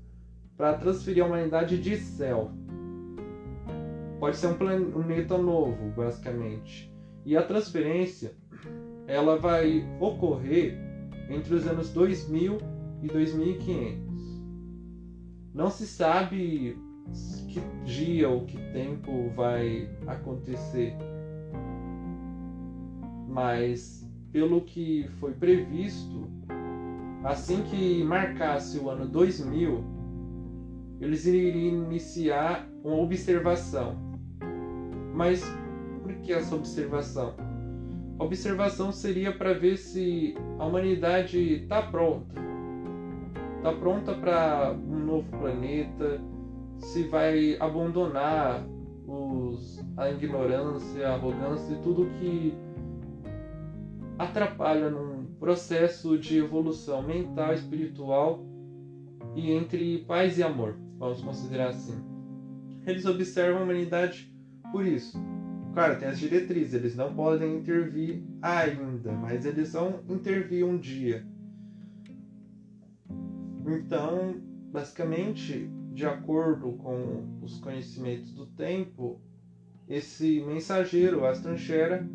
para 0.56 0.74
transferir 0.74 1.22
a 1.22 1.26
humanidade 1.26 1.80
de 1.80 1.96
céu. 1.96 2.50
Pode 4.18 4.36
ser 4.36 4.48
um 4.48 4.54
planeta 4.54 5.36
novo, 5.36 5.90
basicamente. 5.90 6.90
E 7.24 7.36
a 7.36 7.42
transferência 7.42 8.34
ela 9.06 9.38
vai 9.38 9.84
ocorrer 10.00 10.78
entre 11.28 11.54
os 11.54 11.66
anos 11.66 11.90
2000 11.90 12.58
e 13.02 13.06
2500. 13.06 14.09
Não 15.54 15.70
se 15.70 15.86
sabe 15.86 16.78
que 17.48 17.60
dia 17.84 18.28
ou 18.28 18.44
que 18.44 18.56
tempo 18.72 19.30
vai 19.34 19.88
acontecer, 20.06 20.94
mas 23.28 24.08
pelo 24.32 24.60
que 24.62 25.08
foi 25.18 25.32
previsto, 25.32 26.28
assim 27.24 27.62
que 27.64 28.04
marcasse 28.04 28.78
o 28.78 28.88
ano 28.88 29.06
2000, 29.08 29.84
eles 31.00 31.26
iriam 31.26 31.84
iniciar 31.84 32.68
uma 32.84 32.96
observação. 32.96 33.96
Mas 35.14 35.42
que 36.30 36.32
é 36.32 36.36
essa 36.36 36.54
observação? 36.54 37.34
A 38.18 38.24
observação 38.24 38.92
seria 38.92 39.32
para 39.32 39.52
ver 39.52 39.76
se 39.76 40.34
a 40.58 40.64
humanidade 40.64 41.38
está 41.62 41.82
pronta. 41.82 42.49
Está 43.60 43.74
pronta 43.74 44.14
para 44.14 44.72
um 44.72 45.04
novo 45.04 45.28
planeta, 45.38 46.18
se 46.78 47.02
vai 47.02 47.58
abandonar 47.60 48.66
os, 49.06 49.84
a 49.98 50.10
ignorância, 50.10 51.06
a 51.06 51.12
arrogância 51.12 51.74
e 51.74 51.82
tudo 51.82 52.08
que 52.18 52.54
atrapalha 54.18 54.88
num 54.88 55.26
processo 55.38 56.16
de 56.16 56.38
evolução 56.38 57.02
mental, 57.02 57.52
espiritual 57.52 58.42
e 59.36 59.52
entre 59.52 60.06
paz 60.06 60.38
e 60.38 60.42
amor, 60.42 60.78
vamos 60.98 61.20
considerar 61.20 61.68
assim. 61.68 62.02
Eles 62.86 63.04
observam 63.04 63.60
a 63.60 63.64
humanidade 63.64 64.34
por 64.72 64.86
isso, 64.86 65.18
Claro, 65.74 65.98
tem 65.98 66.08
as 66.08 66.18
diretrizes, 66.18 66.74
eles 66.74 66.96
não 66.96 67.14
podem 67.14 67.58
intervir 67.58 68.24
ainda, 68.42 69.12
mas 69.12 69.44
eles 69.44 69.72
vão 69.72 70.00
intervir 70.08 70.64
um 70.66 70.76
dia. 70.76 71.24
Então, 73.66 74.36
basicamente, 74.72 75.70
de 75.92 76.06
acordo 76.06 76.72
com 76.74 77.40
os 77.42 77.58
conhecimentos 77.58 78.32
do 78.32 78.46
tempo, 78.46 79.20
esse 79.88 80.40
mensageiro, 80.42 81.26
Astranchera, 81.26 82.08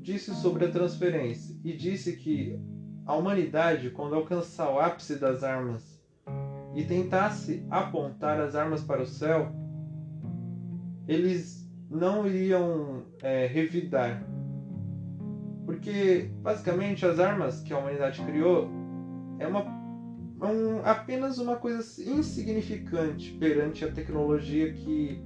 disse 0.00 0.34
sobre 0.34 0.66
a 0.66 0.70
transferência 0.70 1.56
e 1.64 1.72
disse 1.72 2.16
que 2.16 2.58
a 3.06 3.14
humanidade, 3.14 3.90
quando 3.90 4.14
alcançar 4.14 4.70
o 4.70 4.78
ápice 4.78 5.18
das 5.18 5.42
armas 5.42 6.02
e 6.74 6.84
tentasse 6.84 7.64
apontar 7.70 8.40
as 8.40 8.54
armas 8.54 8.82
para 8.82 9.02
o 9.02 9.06
céu, 9.06 9.50
eles 11.08 11.70
não 11.90 12.26
iriam 12.26 13.04
é, 13.22 13.46
revidar. 13.46 14.26
Porque, 15.64 16.30
basicamente, 16.42 17.06
as 17.06 17.18
armas 17.18 17.60
que 17.60 17.72
a 17.72 17.78
humanidade 17.78 18.20
criou 18.22 18.68
é 19.38 19.46
uma, 19.46 19.64
um, 20.44 20.80
apenas 20.84 21.38
uma 21.38 21.56
coisa 21.56 21.82
insignificante 22.02 23.32
perante 23.32 23.84
a 23.84 23.90
tecnologia 23.90 24.72
que 24.72 25.22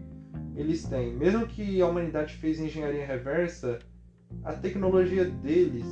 eles 0.55 0.85
têm. 0.85 1.15
Mesmo 1.15 1.47
que 1.47 1.81
a 1.81 1.87
humanidade 1.87 2.35
fez 2.35 2.59
engenharia 2.59 3.07
reversa, 3.07 3.79
a 4.45 4.53
tecnologia 4.53 5.25
deles 5.25 5.87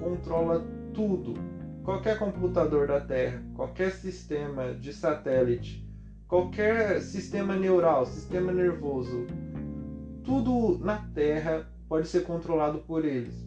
controla 0.00 0.64
tudo. 0.94 1.34
Qualquer 1.84 2.18
computador 2.18 2.88
da 2.88 3.00
Terra, 3.00 3.42
qualquer 3.54 3.92
sistema 3.92 4.74
de 4.74 4.92
satélite, 4.92 5.86
qualquer 6.26 7.00
sistema 7.00 7.54
neural, 7.54 8.06
sistema 8.06 8.52
nervoso, 8.52 9.26
tudo 10.24 10.78
na 10.78 10.98
Terra 11.14 11.70
pode 11.88 12.08
ser 12.08 12.24
controlado 12.24 12.78
por 12.80 13.04
eles. 13.04 13.46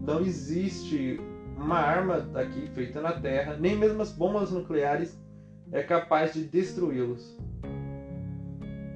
Não 0.00 0.20
existe 0.20 1.20
uma 1.60 1.78
arma 1.78 2.26
aqui 2.34 2.66
feita 2.68 3.00
na 3.00 3.12
Terra, 3.12 3.56
nem 3.56 3.76
mesmo 3.76 4.00
as 4.00 4.12
bombas 4.12 4.50
nucleares 4.50 5.20
é 5.70 5.82
capaz 5.82 6.32
de 6.32 6.44
destruí-los. 6.44 7.38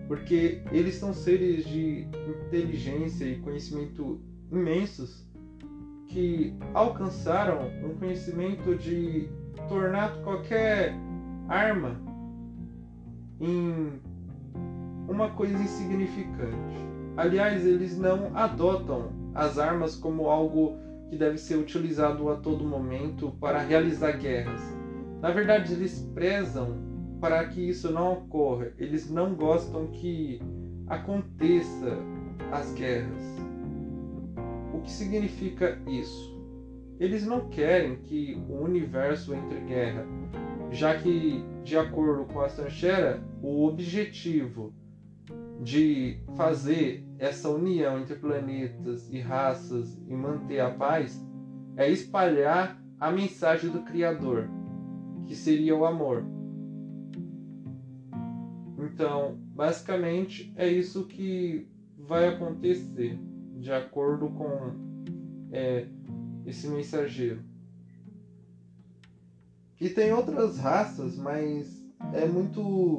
Porque 0.09 0.63
eles 0.73 0.95
são 0.95 1.13
seres 1.13 1.65
de 1.65 2.09
inteligência 2.47 3.25
e 3.27 3.39
conhecimento 3.41 4.21
imensos 4.51 5.27
que 6.09 6.57
alcançaram 6.73 7.69
um 7.85 7.97
conhecimento 7.99 8.75
de 8.77 9.29
tornar 9.69 10.17
qualquer 10.23 10.95
arma 11.49 12.01
em 13.41 14.01
uma 15.09 15.31
coisa 15.31 15.55
insignificante. 15.55 16.77
Aliás, 17.17 17.65
eles 17.65 17.97
não 17.97 18.37
adotam 18.37 19.13
as 19.35 19.59
armas 19.59 19.97
como 19.97 20.29
algo 20.29 20.77
que 21.15 21.19
deve 21.19 21.39
ser 21.39 21.57
utilizado 21.57 22.29
a 22.29 22.35
todo 22.35 22.65
momento 22.65 23.31
para 23.41 23.61
realizar 23.61 24.19
guerras. 24.19 24.61
Na 25.23 25.31
verdade, 25.31 25.73
eles 25.73 26.01
prezam 26.13 26.77
para 27.21 27.47
que 27.47 27.61
isso 27.61 27.93
não 27.93 28.15
ocorra. 28.15 28.73
Eles 28.77 29.09
não 29.09 29.37
gostam 29.37 29.87
que 29.87 30.43
aconteça 30.89 31.97
as 32.51 32.75
guerras. 32.75 33.23
O 34.75 34.81
que 34.81 34.91
significa 34.91 35.79
isso? 35.87 36.35
Eles 36.99 37.25
não 37.25 37.49
querem 37.49 37.97
que 37.97 38.37
o 38.49 38.55
universo 38.55 39.35
entre 39.35 39.61
guerra, 39.61 40.05
já 40.73 40.97
que, 40.97 41.45
de 41.63 41.79
acordo 41.79 42.25
com 42.25 42.41
a 42.41 42.49
Sanchera, 42.49 43.23
o 43.41 43.65
objetivo 43.67 44.75
de 45.61 46.19
fazer 46.37 47.07
essa 47.19 47.49
união 47.49 48.01
entre 48.01 48.17
planetas 48.17 49.11
e 49.11 49.21
raças 49.21 49.97
e 50.09 50.15
manter 50.15 50.61
a 50.61 50.71
paz 50.71 51.25
é 51.77 51.91
espalhar 51.91 52.81
a 52.99 53.11
mensagem 53.11 53.71
do 53.71 53.83
Criador, 53.83 54.49
que 55.27 55.35
seria 55.35 55.77
o 55.77 55.85
amor. 55.85 56.25
Então, 58.79 59.39
basicamente, 59.55 60.53
é 60.57 60.69
isso 60.69 61.07
que 61.07 61.69
vai 61.97 62.29
acontecer, 62.29 63.19
de 63.59 63.73
acordo 63.73 64.29
com 64.31 64.73
é, 65.51 65.87
esse 66.45 66.69
mensageiro. 66.69 67.43
E 69.81 69.89
tem 69.89 70.13
outras 70.13 70.59
raças, 70.59 71.17
mas 71.17 71.85
é 72.13 72.27
muito 72.27 72.99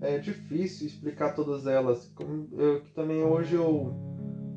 é 0.00 0.18
difícil 0.18 0.86
explicar 0.86 1.34
todas 1.34 1.66
elas. 1.66 2.12
Eu, 2.52 2.82
também 2.94 3.22
hoje 3.22 3.54
eu 3.54 3.94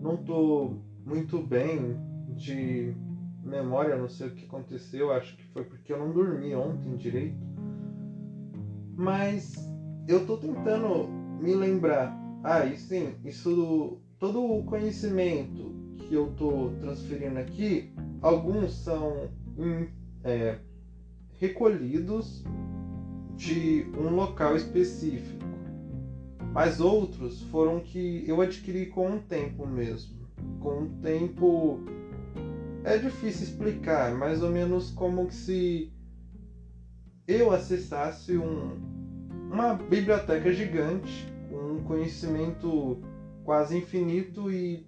não 0.01 0.17
tô 0.17 0.77
muito 1.05 1.41
bem 1.41 1.97
de 2.35 2.95
memória, 3.43 3.97
não 3.97 4.07
sei 4.07 4.27
o 4.27 4.35
que 4.35 4.45
aconteceu, 4.45 5.11
acho 5.11 5.35
que 5.35 5.47
foi 5.47 5.63
porque 5.63 5.91
eu 5.91 5.99
não 5.99 6.13
dormi 6.13 6.53
ontem 6.55 6.95
direito. 6.95 7.39
Mas 8.95 9.55
eu 10.07 10.25
tô 10.25 10.37
tentando 10.37 11.07
me 11.39 11.55
lembrar. 11.55 12.15
Ah, 12.43 12.65
e 12.65 12.77
sim, 12.77 13.15
isso 13.25 13.99
todo 14.19 14.43
o 14.43 14.63
conhecimento 14.63 15.73
que 15.97 16.13
eu 16.13 16.31
tô 16.35 16.71
transferindo 16.79 17.39
aqui, 17.39 17.93
alguns 18.21 18.73
são 18.83 19.29
é, 20.23 20.59
recolhidos 21.39 22.43
de 23.41 23.87
um 23.97 24.13
local 24.13 24.55
específico, 24.55 25.43
mas 26.53 26.79
outros 26.79 27.41
foram 27.43 27.79
que 27.79 28.23
eu 28.27 28.39
adquiri 28.39 28.85
com 28.85 29.15
o 29.15 29.19
tempo 29.19 29.65
mesmo, 29.65 30.27
com 30.59 30.83
o 30.83 30.89
tempo 31.01 31.79
é, 32.83 32.99
difícil 32.99 33.47
explicar, 33.47 34.13
mais 34.13 34.43
ou 34.43 34.51
menos 34.51 34.91
como 34.91 35.31
se 35.31 35.91
eu 37.27 37.51
acessasse 37.51 38.37
um, 38.37 38.77
uma 39.51 39.73
biblioteca 39.73 40.53
gigante, 40.53 41.27
um 41.51 41.81
conhecimento 41.83 43.01
quase 43.43 43.75
infinito 43.75 44.51
e 44.51 44.85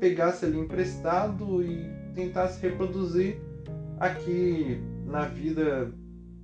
pegasse 0.00 0.44
ali 0.44 0.58
emprestado 0.58 1.62
e 1.62 1.88
tentasse 2.16 2.60
reproduzir 2.60 3.38
aqui 4.00 4.80
na 5.04 5.26
vida 5.26 5.92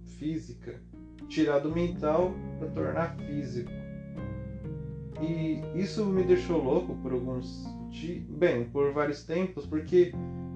física, 0.04 0.80
tirar 1.32 1.60
do 1.60 1.70
mental 1.70 2.34
para 2.58 2.68
tornar 2.68 3.16
físico. 3.16 3.70
E 5.20 5.62
isso 5.74 6.04
me 6.04 6.22
deixou 6.24 6.62
louco 6.62 6.94
por 6.96 7.12
alguns 7.12 7.66
bem, 8.28 8.64
por 8.64 8.92
vários 8.92 9.24
tempos, 9.24 9.66
porque 9.66 10.12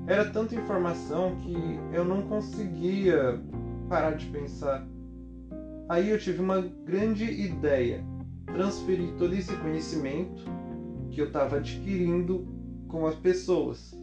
era 0.06 0.30
tanta 0.30 0.54
informação 0.54 1.36
que 1.36 1.54
eu 1.92 2.04
não 2.04 2.22
conseguia 2.22 3.40
parar 3.88 4.12
de 4.12 4.26
pensar. 4.26 4.86
Aí 5.88 6.10
eu 6.10 6.18
tive 6.18 6.40
uma 6.40 6.60
grande 6.60 7.24
ideia: 7.24 8.04
transferir 8.46 9.12
todo 9.18 9.34
esse 9.34 9.54
conhecimento 9.56 10.44
que 11.10 11.20
eu 11.20 11.26
estava 11.26 11.56
adquirindo 11.56 12.46
com 12.88 13.06
as 13.06 13.14
pessoas. 13.14 13.96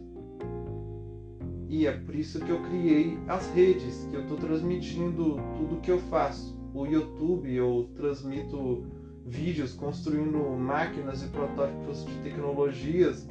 E 1.68 1.86
é 1.86 1.92
por 1.92 2.14
isso 2.14 2.40
que 2.40 2.50
eu 2.50 2.62
criei 2.62 3.18
as 3.26 3.52
redes, 3.52 4.06
que 4.10 4.16
eu 4.16 4.22
estou 4.22 4.36
transmitindo 4.36 5.36
tudo 5.56 5.80
que 5.80 5.90
eu 5.90 5.98
faço. 5.98 6.53
O 6.74 6.86
YouTube, 6.86 7.54
eu 7.54 7.88
transmito 7.94 8.84
vídeos 9.24 9.72
construindo 9.72 10.38
máquinas 10.58 11.22
e 11.22 11.28
protótipos 11.28 12.04
de 12.04 12.14
tecnologias 12.24 13.28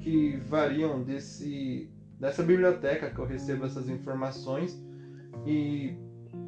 que 0.00 0.36
variam 0.48 1.00
desse, 1.00 1.88
dessa 2.18 2.42
biblioteca 2.42 3.08
que 3.08 3.18
eu 3.20 3.24
recebo 3.24 3.64
essas 3.64 3.88
informações. 3.88 4.76
E 5.46 5.96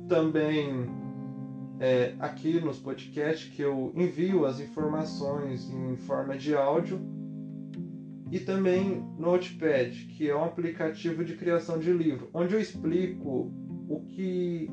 também 0.08 0.90
é, 1.78 2.16
aqui 2.18 2.60
nos 2.60 2.80
podcasts 2.80 3.54
que 3.54 3.62
eu 3.62 3.92
envio 3.94 4.44
as 4.44 4.58
informações 4.58 5.70
em 5.70 5.96
forma 5.98 6.36
de 6.36 6.52
áudio. 6.52 7.00
E 8.32 8.40
também 8.40 9.04
Notepad, 9.16 10.06
que 10.16 10.28
é 10.28 10.34
um 10.34 10.42
aplicativo 10.42 11.24
de 11.24 11.36
criação 11.36 11.78
de 11.78 11.92
livro, 11.92 12.28
onde 12.34 12.54
eu 12.54 12.60
explico 12.60 13.52
o 13.88 14.00
que 14.08 14.68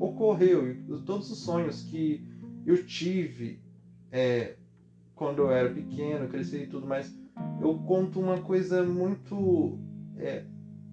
ocorreu, 0.00 0.74
todos 1.04 1.30
os 1.30 1.38
sonhos 1.40 1.82
que 1.82 2.26
eu 2.64 2.84
tive 2.86 3.62
é, 4.10 4.56
quando 5.14 5.42
eu 5.42 5.50
era 5.50 5.68
pequeno, 5.68 6.28
cresci 6.28 6.62
e 6.62 6.66
tudo 6.66 6.86
mais. 6.86 7.14
Eu 7.60 7.78
conto 7.80 8.18
uma 8.18 8.40
coisa 8.40 8.82
muito 8.82 9.78
é, 10.16 10.44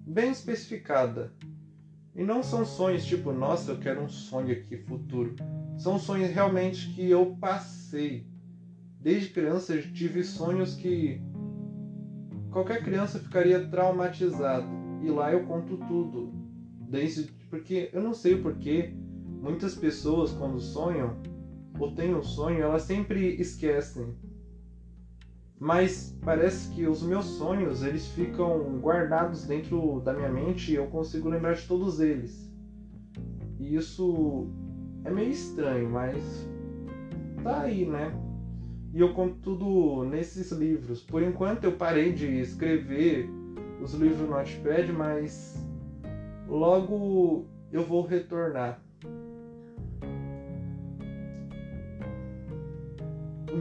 bem 0.06 0.30
especificada. 0.30 1.32
E 2.14 2.22
não 2.22 2.42
são 2.42 2.64
sonhos 2.64 3.06
tipo, 3.06 3.32
nossa, 3.32 3.72
eu 3.72 3.78
quero 3.78 4.02
um 4.02 4.08
sonho 4.08 4.52
aqui 4.52 4.76
futuro. 4.76 5.34
São 5.78 5.98
sonhos 5.98 6.30
realmente 6.30 6.92
que 6.92 7.08
eu 7.08 7.36
passei. 7.40 8.26
Desde 9.00 9.30
criança 9.30 9.74
eu 9.74 9.92
tive 9.92 10.22
sonhos 10.22 10.74
que 10.74 11.22
qualquer 12.50 12.82
criança 12.82 13.18
ficaria 13.18 13.66
traumatizada. 13.68 14.66
E 15.02 15.08
lá 15.08 15.32
eu 15.32 15.46
conto 15.46 15.78
tudo. 15.86 16.32
Desde 16.90 17.37
porque 17.50 17.90
eu 17.92 18.02
não 18.02 18.12
sei 18.12 18.34
o 18.34 18.42
porquê 18.42 18.92
muitas 19.40 19.74
pessoas 19.74 20.32
quando 20.32 20.60
sonham 20.60 21.16
ou 21.78 21.92
têm 21.94 22.14
um 22.14 22.22
sonho, 22.22 22.60
elas 22.60 22.82
sempre 22.82 23.36
esquecem. 23.40 24.14
Mas 25.60 26.16
parece 26.24 26.72
que 26.74 26.86
os 26.86 27.02
meus 27.02 27.24
sonhos, 27.24 27.82
eles 27.82 28.06
ficam 28.08 28.78
guardados 28.80 29.44
dentro 29.44 30.00
da 30.00 30.12
minha 30.12 30.28
mente 30.28 30.72
e 30.72 30.74
eu 30.74 30.86
consigo 30.86 31.28
lembrar 31.28 31.54
de 31.54 31.66
todos 31.66 32.00
eles. 32.00 32.52
E 33.58 33.74
isso 33.74 34.48
é 35.04 35.10
meio 35.10 35.30
estranho, 35.30 35.90
mas 35.90 36.48
tá 37.42 37.62
aí, 37.62 37.84
né? 37.86 38.12
E 38.92 39.00
eu 39.00 39.12
conto 39.12 39.36
tudo 39.40 40.04
nesses 40.04 40.52
livros. 40.52 41.02
Por 41.02 41.22
enquanto 41.22 41.64
eu 41.64 41.72
parei 41.72 42.12
de 42.12 42.40
escrever 42.40 43.28
os 43.82 43.94
livros 43.94 44.20
no 44.20 44.28
Notepad, 44.28 44.92
mas 44.92 45.67
logo 46.48 47.46
eu 47.70 47.84
vou 47.84 48.04
retornar. 48.06 48.80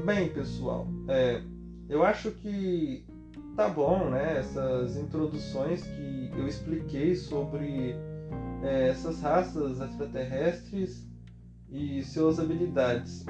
Bem, 0.05 0.29
pessoal, 0.29 0.87
é, 1.07 1.41
eu 1.89 2.03
acho 2.03 2.31
que 2.31 3.05
tá 3.55 3.67
bom, 3.67 4.09
né? 4.09 4.37
Essas 4.39 4.95
introduções 4.95 5.83
que 5.83 6.31
eu 6.37 6.47
expliquei 6.47 7.15
sobre 7.15 7.95
é, 8.63 8.89
essas 8.89 9.21
raças 9.21 9.81
extraterrestres 9.81 11.05
e 11.69 12.03
suas 12.03 12.39
habilidades. 12.39 13.25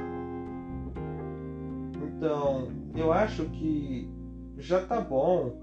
Então, 2.03 2.67
eu 2.95 3.11
acho 3.11 3.45
que 3.45 4.09
já 4.57 4.85
tá 4.85 4.99
bom 4.99 5.55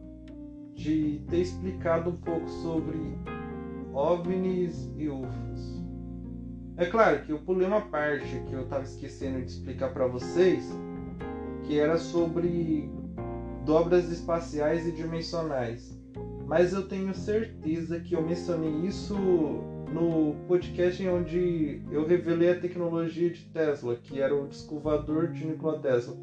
de 0.75 1.23
ter 1.29 1.41
explicado 1.41 2.11
um 2.11 2.17
pouco 2.17 2.49
sobre 2.49 2.99
OVNIs 3.95 4.91
e 4.97 5.09
UFOs. 5.09 5.85
É 6.77 6.87
claro 6.87 7.23
que 7.23 7.31
eu 7.31 7.39
pulei 7.39 7.65
uma 7.65 7.83
parte 7.83 8.43
que 8.49 8.53
eu 8.53 8.63
estava 8.63 8.83
esquecendo 8.83 9.41
de 9.41 9.53
explicar 9.53 9.93
para 9.93 10.09
vocês, 10.09 10.69
que 11.63 11.79
era 11.79 11.97
sobre 11.97 12.91
dobras 13.65 14.11
espaciais 14.11 14.85
e 14.89 14.91
dimensionais. 14.91 15.97
Mas 16.45 16.73
eu 16.73 16.89
tenho 16.89 17.15
certeza 17.15 18.01
que 18.01 18.15
eu 18.15 18.23
mencionei 18.23 18.85
isso 18.85 19.15
no 19.15 20.35
podcast 20.49 21.07
onde 21.09 21.81
eu 21.93 22.05
revelei 22.05 22.51
a 22.51 22.61
tecnologia 22.61 23.31
de 23.31 23.45
Tesla, 23.45 23.95
que 23.95 24.21
era 24.21 24.35
o 24.35 24.49
descovador 24.49 25.29
de 25.29 25.47
Nikola 25.47 25.79
Tesla, 25.79 26.17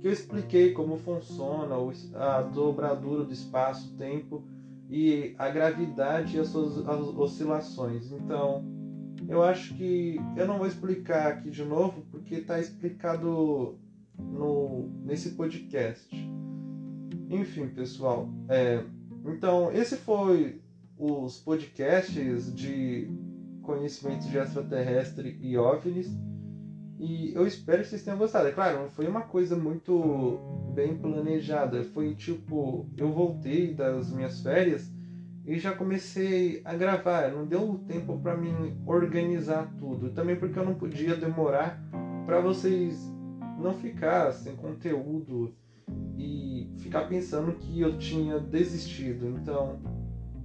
que 0.00 0.06
eu 0.06 0.12
expliquei 0.12 0.72
como 0.72 0.96
funciona 0.96 1.74
a 2.14 2.42
dobradura 2.42 3.24
do 3.24 3.32
espaço-tempo 3.32 4.44
e 4.88 5.34
a 5.38 5.48
gravidade 5.50 6.36
e 6.36 6.40
as 6.40 6.48
suas 6.48 6.78
oscilações. 7.16 8.10
Então, 8.12 8.64
eu 9.28 9.42
acho 9.42 9.74
que 9.74 10.16
eu 10.36 10.46
não 10.46 10.58
vou 10.58 10.66
explicar 10.66 11.28
aqui 11.28 11.50
de 11.50 11.64
novo 11.64 12.02
porque 12.10 12.36
está 12.36 12.58
explicado 12.58 13.78
no, 14.18 14.88
nesse 15.04 15.30
podcast. 15.30 16.08
Enfim, 17.28 17.68
pessoal, 17.68 18.28
é, 18.48 18.82
então 19.26 19.70
esse 19.72 19.96
foi 19.96 20.62
os 20.96 21.38
podcasts 21.38 22.54
de 22.54 23.10
conhecimento 23.62 24.26
de 24.28 24.38
extraterrestre 24.38 25.38
e 25.42 25.56
OVNIs. 25.58 26.10
E 26.98 27.32
eu 27.34 27.46
espero 27.46 27.82
que 27.82 27.88
vocês 27.88 28.02
tenham 28.02 28.18
gostado. 28.18 28.48
É 28.48 28.52
claro, 28.52 28.88
foi 28.90 29.06
uma 29.06 29.20
coisa 29.20 29.54
muito 29.54 30.57
bem 30.78 30.96
planejada. 30.96 31.82
Foi 31.82 32.14
tipo, 32.14 32.88
eu 32.96 33.12
voltei 33.12 33.74
das 33.74 34.12
minhas 34.12 34.40
férias 34.40 34.88
e 35.44 35.58
já 35.58 35.74
comecei 35.74 36.62
a 36.64 36.72
gravar. 36.74 37.32
Não 37.32 37.44
deu 37.44 37.80
tempo 37.88 38.16
para 38.20 38.36
mim 38.36 38.80
organizar 38.86 39.74
tudo. 39.76 40.10
Também 40.10 40.36
porque 40.36 40.56
eu 40.56 40.64
não 40.64 40.76
podia 40.76 41.16
demorar 41.16 41.82
para 42.24 42.40
vocês 42.40 42.96
não 43.58 43.74
ficar 43.74 44.30
sem 44.30 44.54
conteúdo 44.54 45.52
e 46.16 46.70
ficar 46.78 47.08
pensando 47.08 47.54
que 47.54 47.80
eu 47.80 47.98
tinha 47.98 48.38
desistido. 48.38 49.26
Então, 49.30 49.80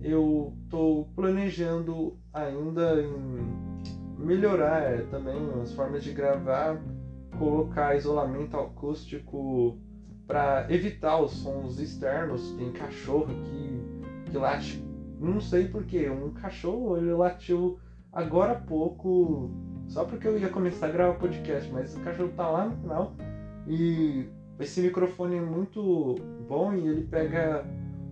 eu 0.01 0.51
estou 0.63 1.05
planejando 1.15 2.17
ainda 2.33 2.99
em 3.03 4.17
melhorar 4.17 5.05
também 5.11 5.37
as 5.61 5.73
formas 5.73 6.03
de 6.03 6.11
gravar, 6.11 6.81
colocar 7.37 7.95
isolamento 7.95 8.57
acústico 8.57 9.77
para 10.27 10.65
evitar 10.69 11.19
os 11.19 11.31
sons 11.31 11.79
externos. 11.79 12.53
Tem 12.57 12.71
cachorro 12.71 13.31
aqui 13.31 13.81
que 14.29 14.37
late, 14.37 14.83
não 15.19 15.39
sei 15.39 15.67
porquê, 15.67 16.09
um 16.09 16.31
cachorro 16.31 16.97
ele 16.97 17.13
latiu 17.13 17.79
agora 18.11 18.53
há 18.53 18.55
pouco 18.55 19.51
só 19.87 20.05
porque 20.05 20.27
eu 20.27 20.39
ia 20.39 20.49
começar 20.49 20.87
a 20.87 20.91
gravar 20.91 21.19
podcast, 21.19 21.71
mas 21.71 21.95
o 21.95 21.99
cachorro 21.99 22.31
tá 22.35 22.49
lá 22.49 22.65
no 22.65 22.75
final 22.77 23.13
e 23.67 24.27
esse 24.59 24.81
microfone 24.81 25.37
é 25.37 25.41
muito 25.41 26.15
bom 26.47 26.73
e 26.73 26.87
ele 26.87 27.03
pega 27.03 27.65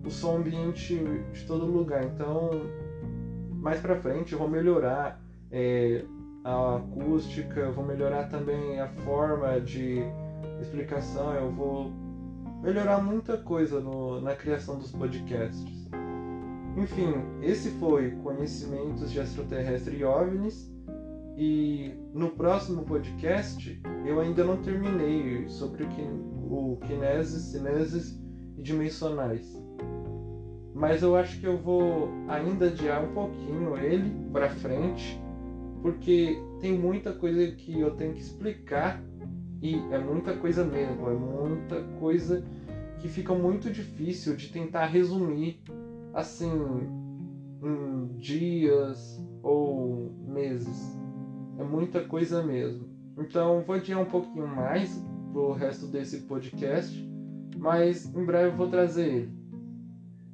o 0.04 0.10
som 0.10 0.36
ambiente 0.36 0.96
de 1.32 1.44
todo 1.46 1.66
lugar. 1.66 2.04
Então, 2.04 2.50
mais 3.50 3.80
pra 3.80 3.96
frente 3.96 4.32
eu 4.32 4.38
vou 4.38 4.48
melhorar 4.48 5.20
é, 5.50 6.04
a 6.44 6.76
acústica, 6.76 7.70
vou 7.70 7.84
melhorar 7.84 8.28
também 8.28 8.80
a 8.80 8.88
forma 8.88 9.60
de 9.60 10.02
explicação, 10.60 11.34
eu 11.34 11.50
vou 11.50 11.92
melhorar 12.62 13.02
muita 13.02 13.36
coisa 13.36 13.80
no, 13.80 14.20
na 14.20 14.34
criação 14.34 14.78
dos 14.78 14.92
podcasts. 14.92 15.82
Enfim, 16.76 17.12
esse 17.42 17.70
foi 17.72 18.12
Conhecimentos 18.22 19.10
de 19.10 19.18
Extraterrestre 19.18 19.96
e 19.96 20.04
OVNIs. 20.04 20.72
E 21.36 21.92
no 22.14 22.30
próximo 22.30 22.84
podcast 22.84 23.80
eu 24.04 24.20
ainda 24.20 24.44
não 24.44 24.58
terminei 24.58 25.48
sobre 25.48 25.84
o, 25.84 25.88
kin 25.88 26.10
o 26.50 26.78
kinesis, 26.86 27.44
cinesis 27.44 28.20
e 28.56 28.62
dimensionais. 28.62 29.50
mas 30.74 31.02
eu 31.02 31.16
acho 31.16 31.38
que 31.40 31.46
eu 31.46 31.58
vou 31.58 32.08
ainda 32.28 32.66
adiar 32.66 33.04
um 33.04 33.12
pouquinho 33.12 33.76
ele 33.76 34.14
para 34.32 34.50
frente, 34.50 35.20
porque 35.80 36.36
tem 36.60 36.78
muita 36.78 37.12
coisa 37.12 37.46
que 37.52 37.80
eu 37.80 37.92
tenho 37.92 38.14
que 38.14 38.20
explicar 38.20 39.02
e 39.62 39.76
é 39.92 39.98
muita 39.98 40.36
coisa 40.36 40.64
mesmo, 40.64 41.08
é 41.08 41.14
muita 41.14 41.80
coisa 42.00 42.44
que 42.98 43.08
fica 43.08 43.32
muito 43.32 43.70
difícil 43.70 44.34
de 44.34 44.48
tentar 44.48 44.86
resumir 44.86 45.62
assim 46.12 46.50
em 47.62 48.16
dias 48.18 49.24
ou 49.40 50.12
meses. 50.26 50.98
É 51.58 51.62
muita 51.62 52.02
coisa 52.02 52.42
mesmo. 52.42 52.88
Então 53.16 53.62
vou 53.62 53.76
adiar 53.76 54.00
um 54.00 54.06
pouquinho 54.06 54.48
mais 54.48 55.00
pro 55.32 55.52
resto 55.52 55.86
desse 55.86 56.22
podcast, 56.22 57.08
mas 57.56 58.12
em 58.12 58.24
breve 58.24 58.56
vou 58.56 58.68
trazer 58.68 59.06
ele. 59.06 59.42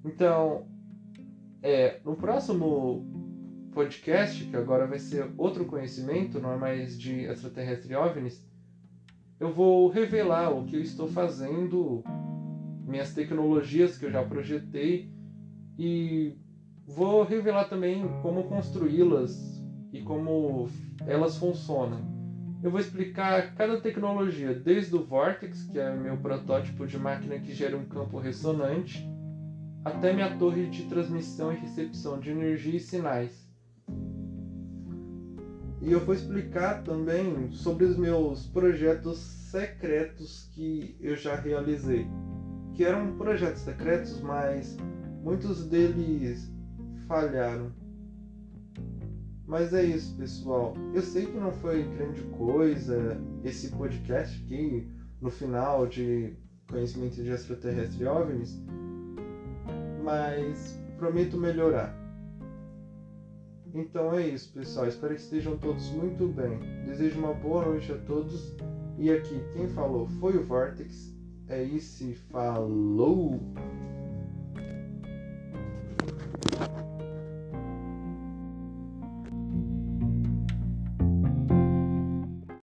Então, 0.04 0.66
é, 1.62 2.00
no 2.02 2.16
próximo 2.16 3.04
podcast, 3.72 4.42
que 4.44 4.56
agora 4.56 4.86
vai 4.86 4.98
ser 4.98 5.30
outro 5.36 5.66
conhecimento, 5.66 6.40
não 6.40 6.52
é 6.52 6.56
mais 6.56 6.98
de 6.98 7.24
extraterrestre 7.24 7.94
OVNIs, 7.94 8.47
eu 9.40 9.52
vou 9.52 9.88
revelar 9.88 10.50
o 10.50 10.64
que 10.64 10.76
eu 10.76 10.82
estou 10.82 11.06
fazendo, 11.06 12.02
minhas 12.86 13.14
tecnologias 13.14 13.96
que 13.96 14.06
eu 14.06 14.10
já 14.10 14.24
projetei 14.24 15.12
e 15.78 16.36
vou 16.86 17.22
revelar 17.22 17.64
também 17.64 18.04
como 18.22 18.44
construí-las 18.44 19.62
e 19.92 20.02
como 20.02 20.68
elas 21.06 21.36
funcionam. 21.36 22.18
Eu 22.60 22.72
vou 22.72 22.80
explicar 22.80 23.54
cada 23.54 23.80
tecnologia, 23.80 24.52
desde 24.52 24.96
o 24.96 25.04
Vortex, 25.04 25.62
que 25.64 25.78
é 25.78 25.94
meu 25.94 26.16
protótipo 26.16 26.86
de 26.86 26.98
máquina 26.98 27.38
que 27.38 27.54
gera 27.54 27.76
um 27.76 27.84
campo 27.84 28.18
ressonante, 28.18 29.08
até 29.84 30.12
minha 30.12 30.36
torre 30.36 30.66
de 30.66 30.82
transmissão 30.84 31.52
e 31.52 31.56
recepção 31.56 32.18
de 32.18 32.30
energia 32.30 32.76
e 32.76 32.80
sinais. 32.80 33.47
E 35.80 35.92
eu 35.92 36.00
vou 36.00 36.14
explicar 36.14 36.82
também 36.82 37.50
sobre 37.52 37.84
os 37.84 37.96
meus 37.96 38.46
projetos 38.46 39.18
secretos 39.18 40.50
que 40.52 40.96
eu 41.00 41.16
já 41.16 41.36
realizei. 41.36 42.06
Que 42.74 42.84
eram 42.84 43.16
projetos 43.16 43.62
secretos, 43.62 44.20
mas 44.20 44.76
muitos 45.22 45.64
deles 45.66 46.50
falharam. 47.06 47.72
Mas 49.46 49.72
é 49.72 49.82
isso, 49.82 50.16
pessoal. 50.16 50.74
Eu 50.94 51.00
sei 51.00 51.26
que 51.26 51.38
não 51.38 51.52
foi 51.52 51.82
grande 51.82 52.20
coisa 52.36 53.16
esse 53.44 53.68
podcast 53.70 54.44
aqui 54.44 54.86
no 55.20 55.30
final 55.30 55.86
de 55.86 56.36
conhecimento 56.68 57.22
de 57.22 57.30
extraterrestre 57.30 58.04
e 58.04 58.06
OVNIs, 58.06 58.62
mas 60.04 60.78
prometo 60.98 61.38
melhorar. 61.38 62.07
Então 63.78 64.12
é 64.12 64.26
isso, 64.26 64.52
pessoal. 64.52 64.88
Espero 64.88 65.14
que 65.14 65.20
estejam 65.20 65.56
todos 65.56 65.88
muito 65.90 66.26
bem. 66.26 66.58
Desejo 66.84 67.20
uma 67.20 67.32
boa 67.32 67.64
noite 67.64 67.92
a 67.92 67.96
todos. 67.96 68.52
E 68.98 69.08
aqui 69.08 69.40
quem 69.52 69.68
falou 69.68 70.08
foi 70.18 70.36
o 70.36 70.44
Vortex. 70.44 71.16
É 71.46 71.62
isso, 71.62 72.12
falou! 72.32 73.40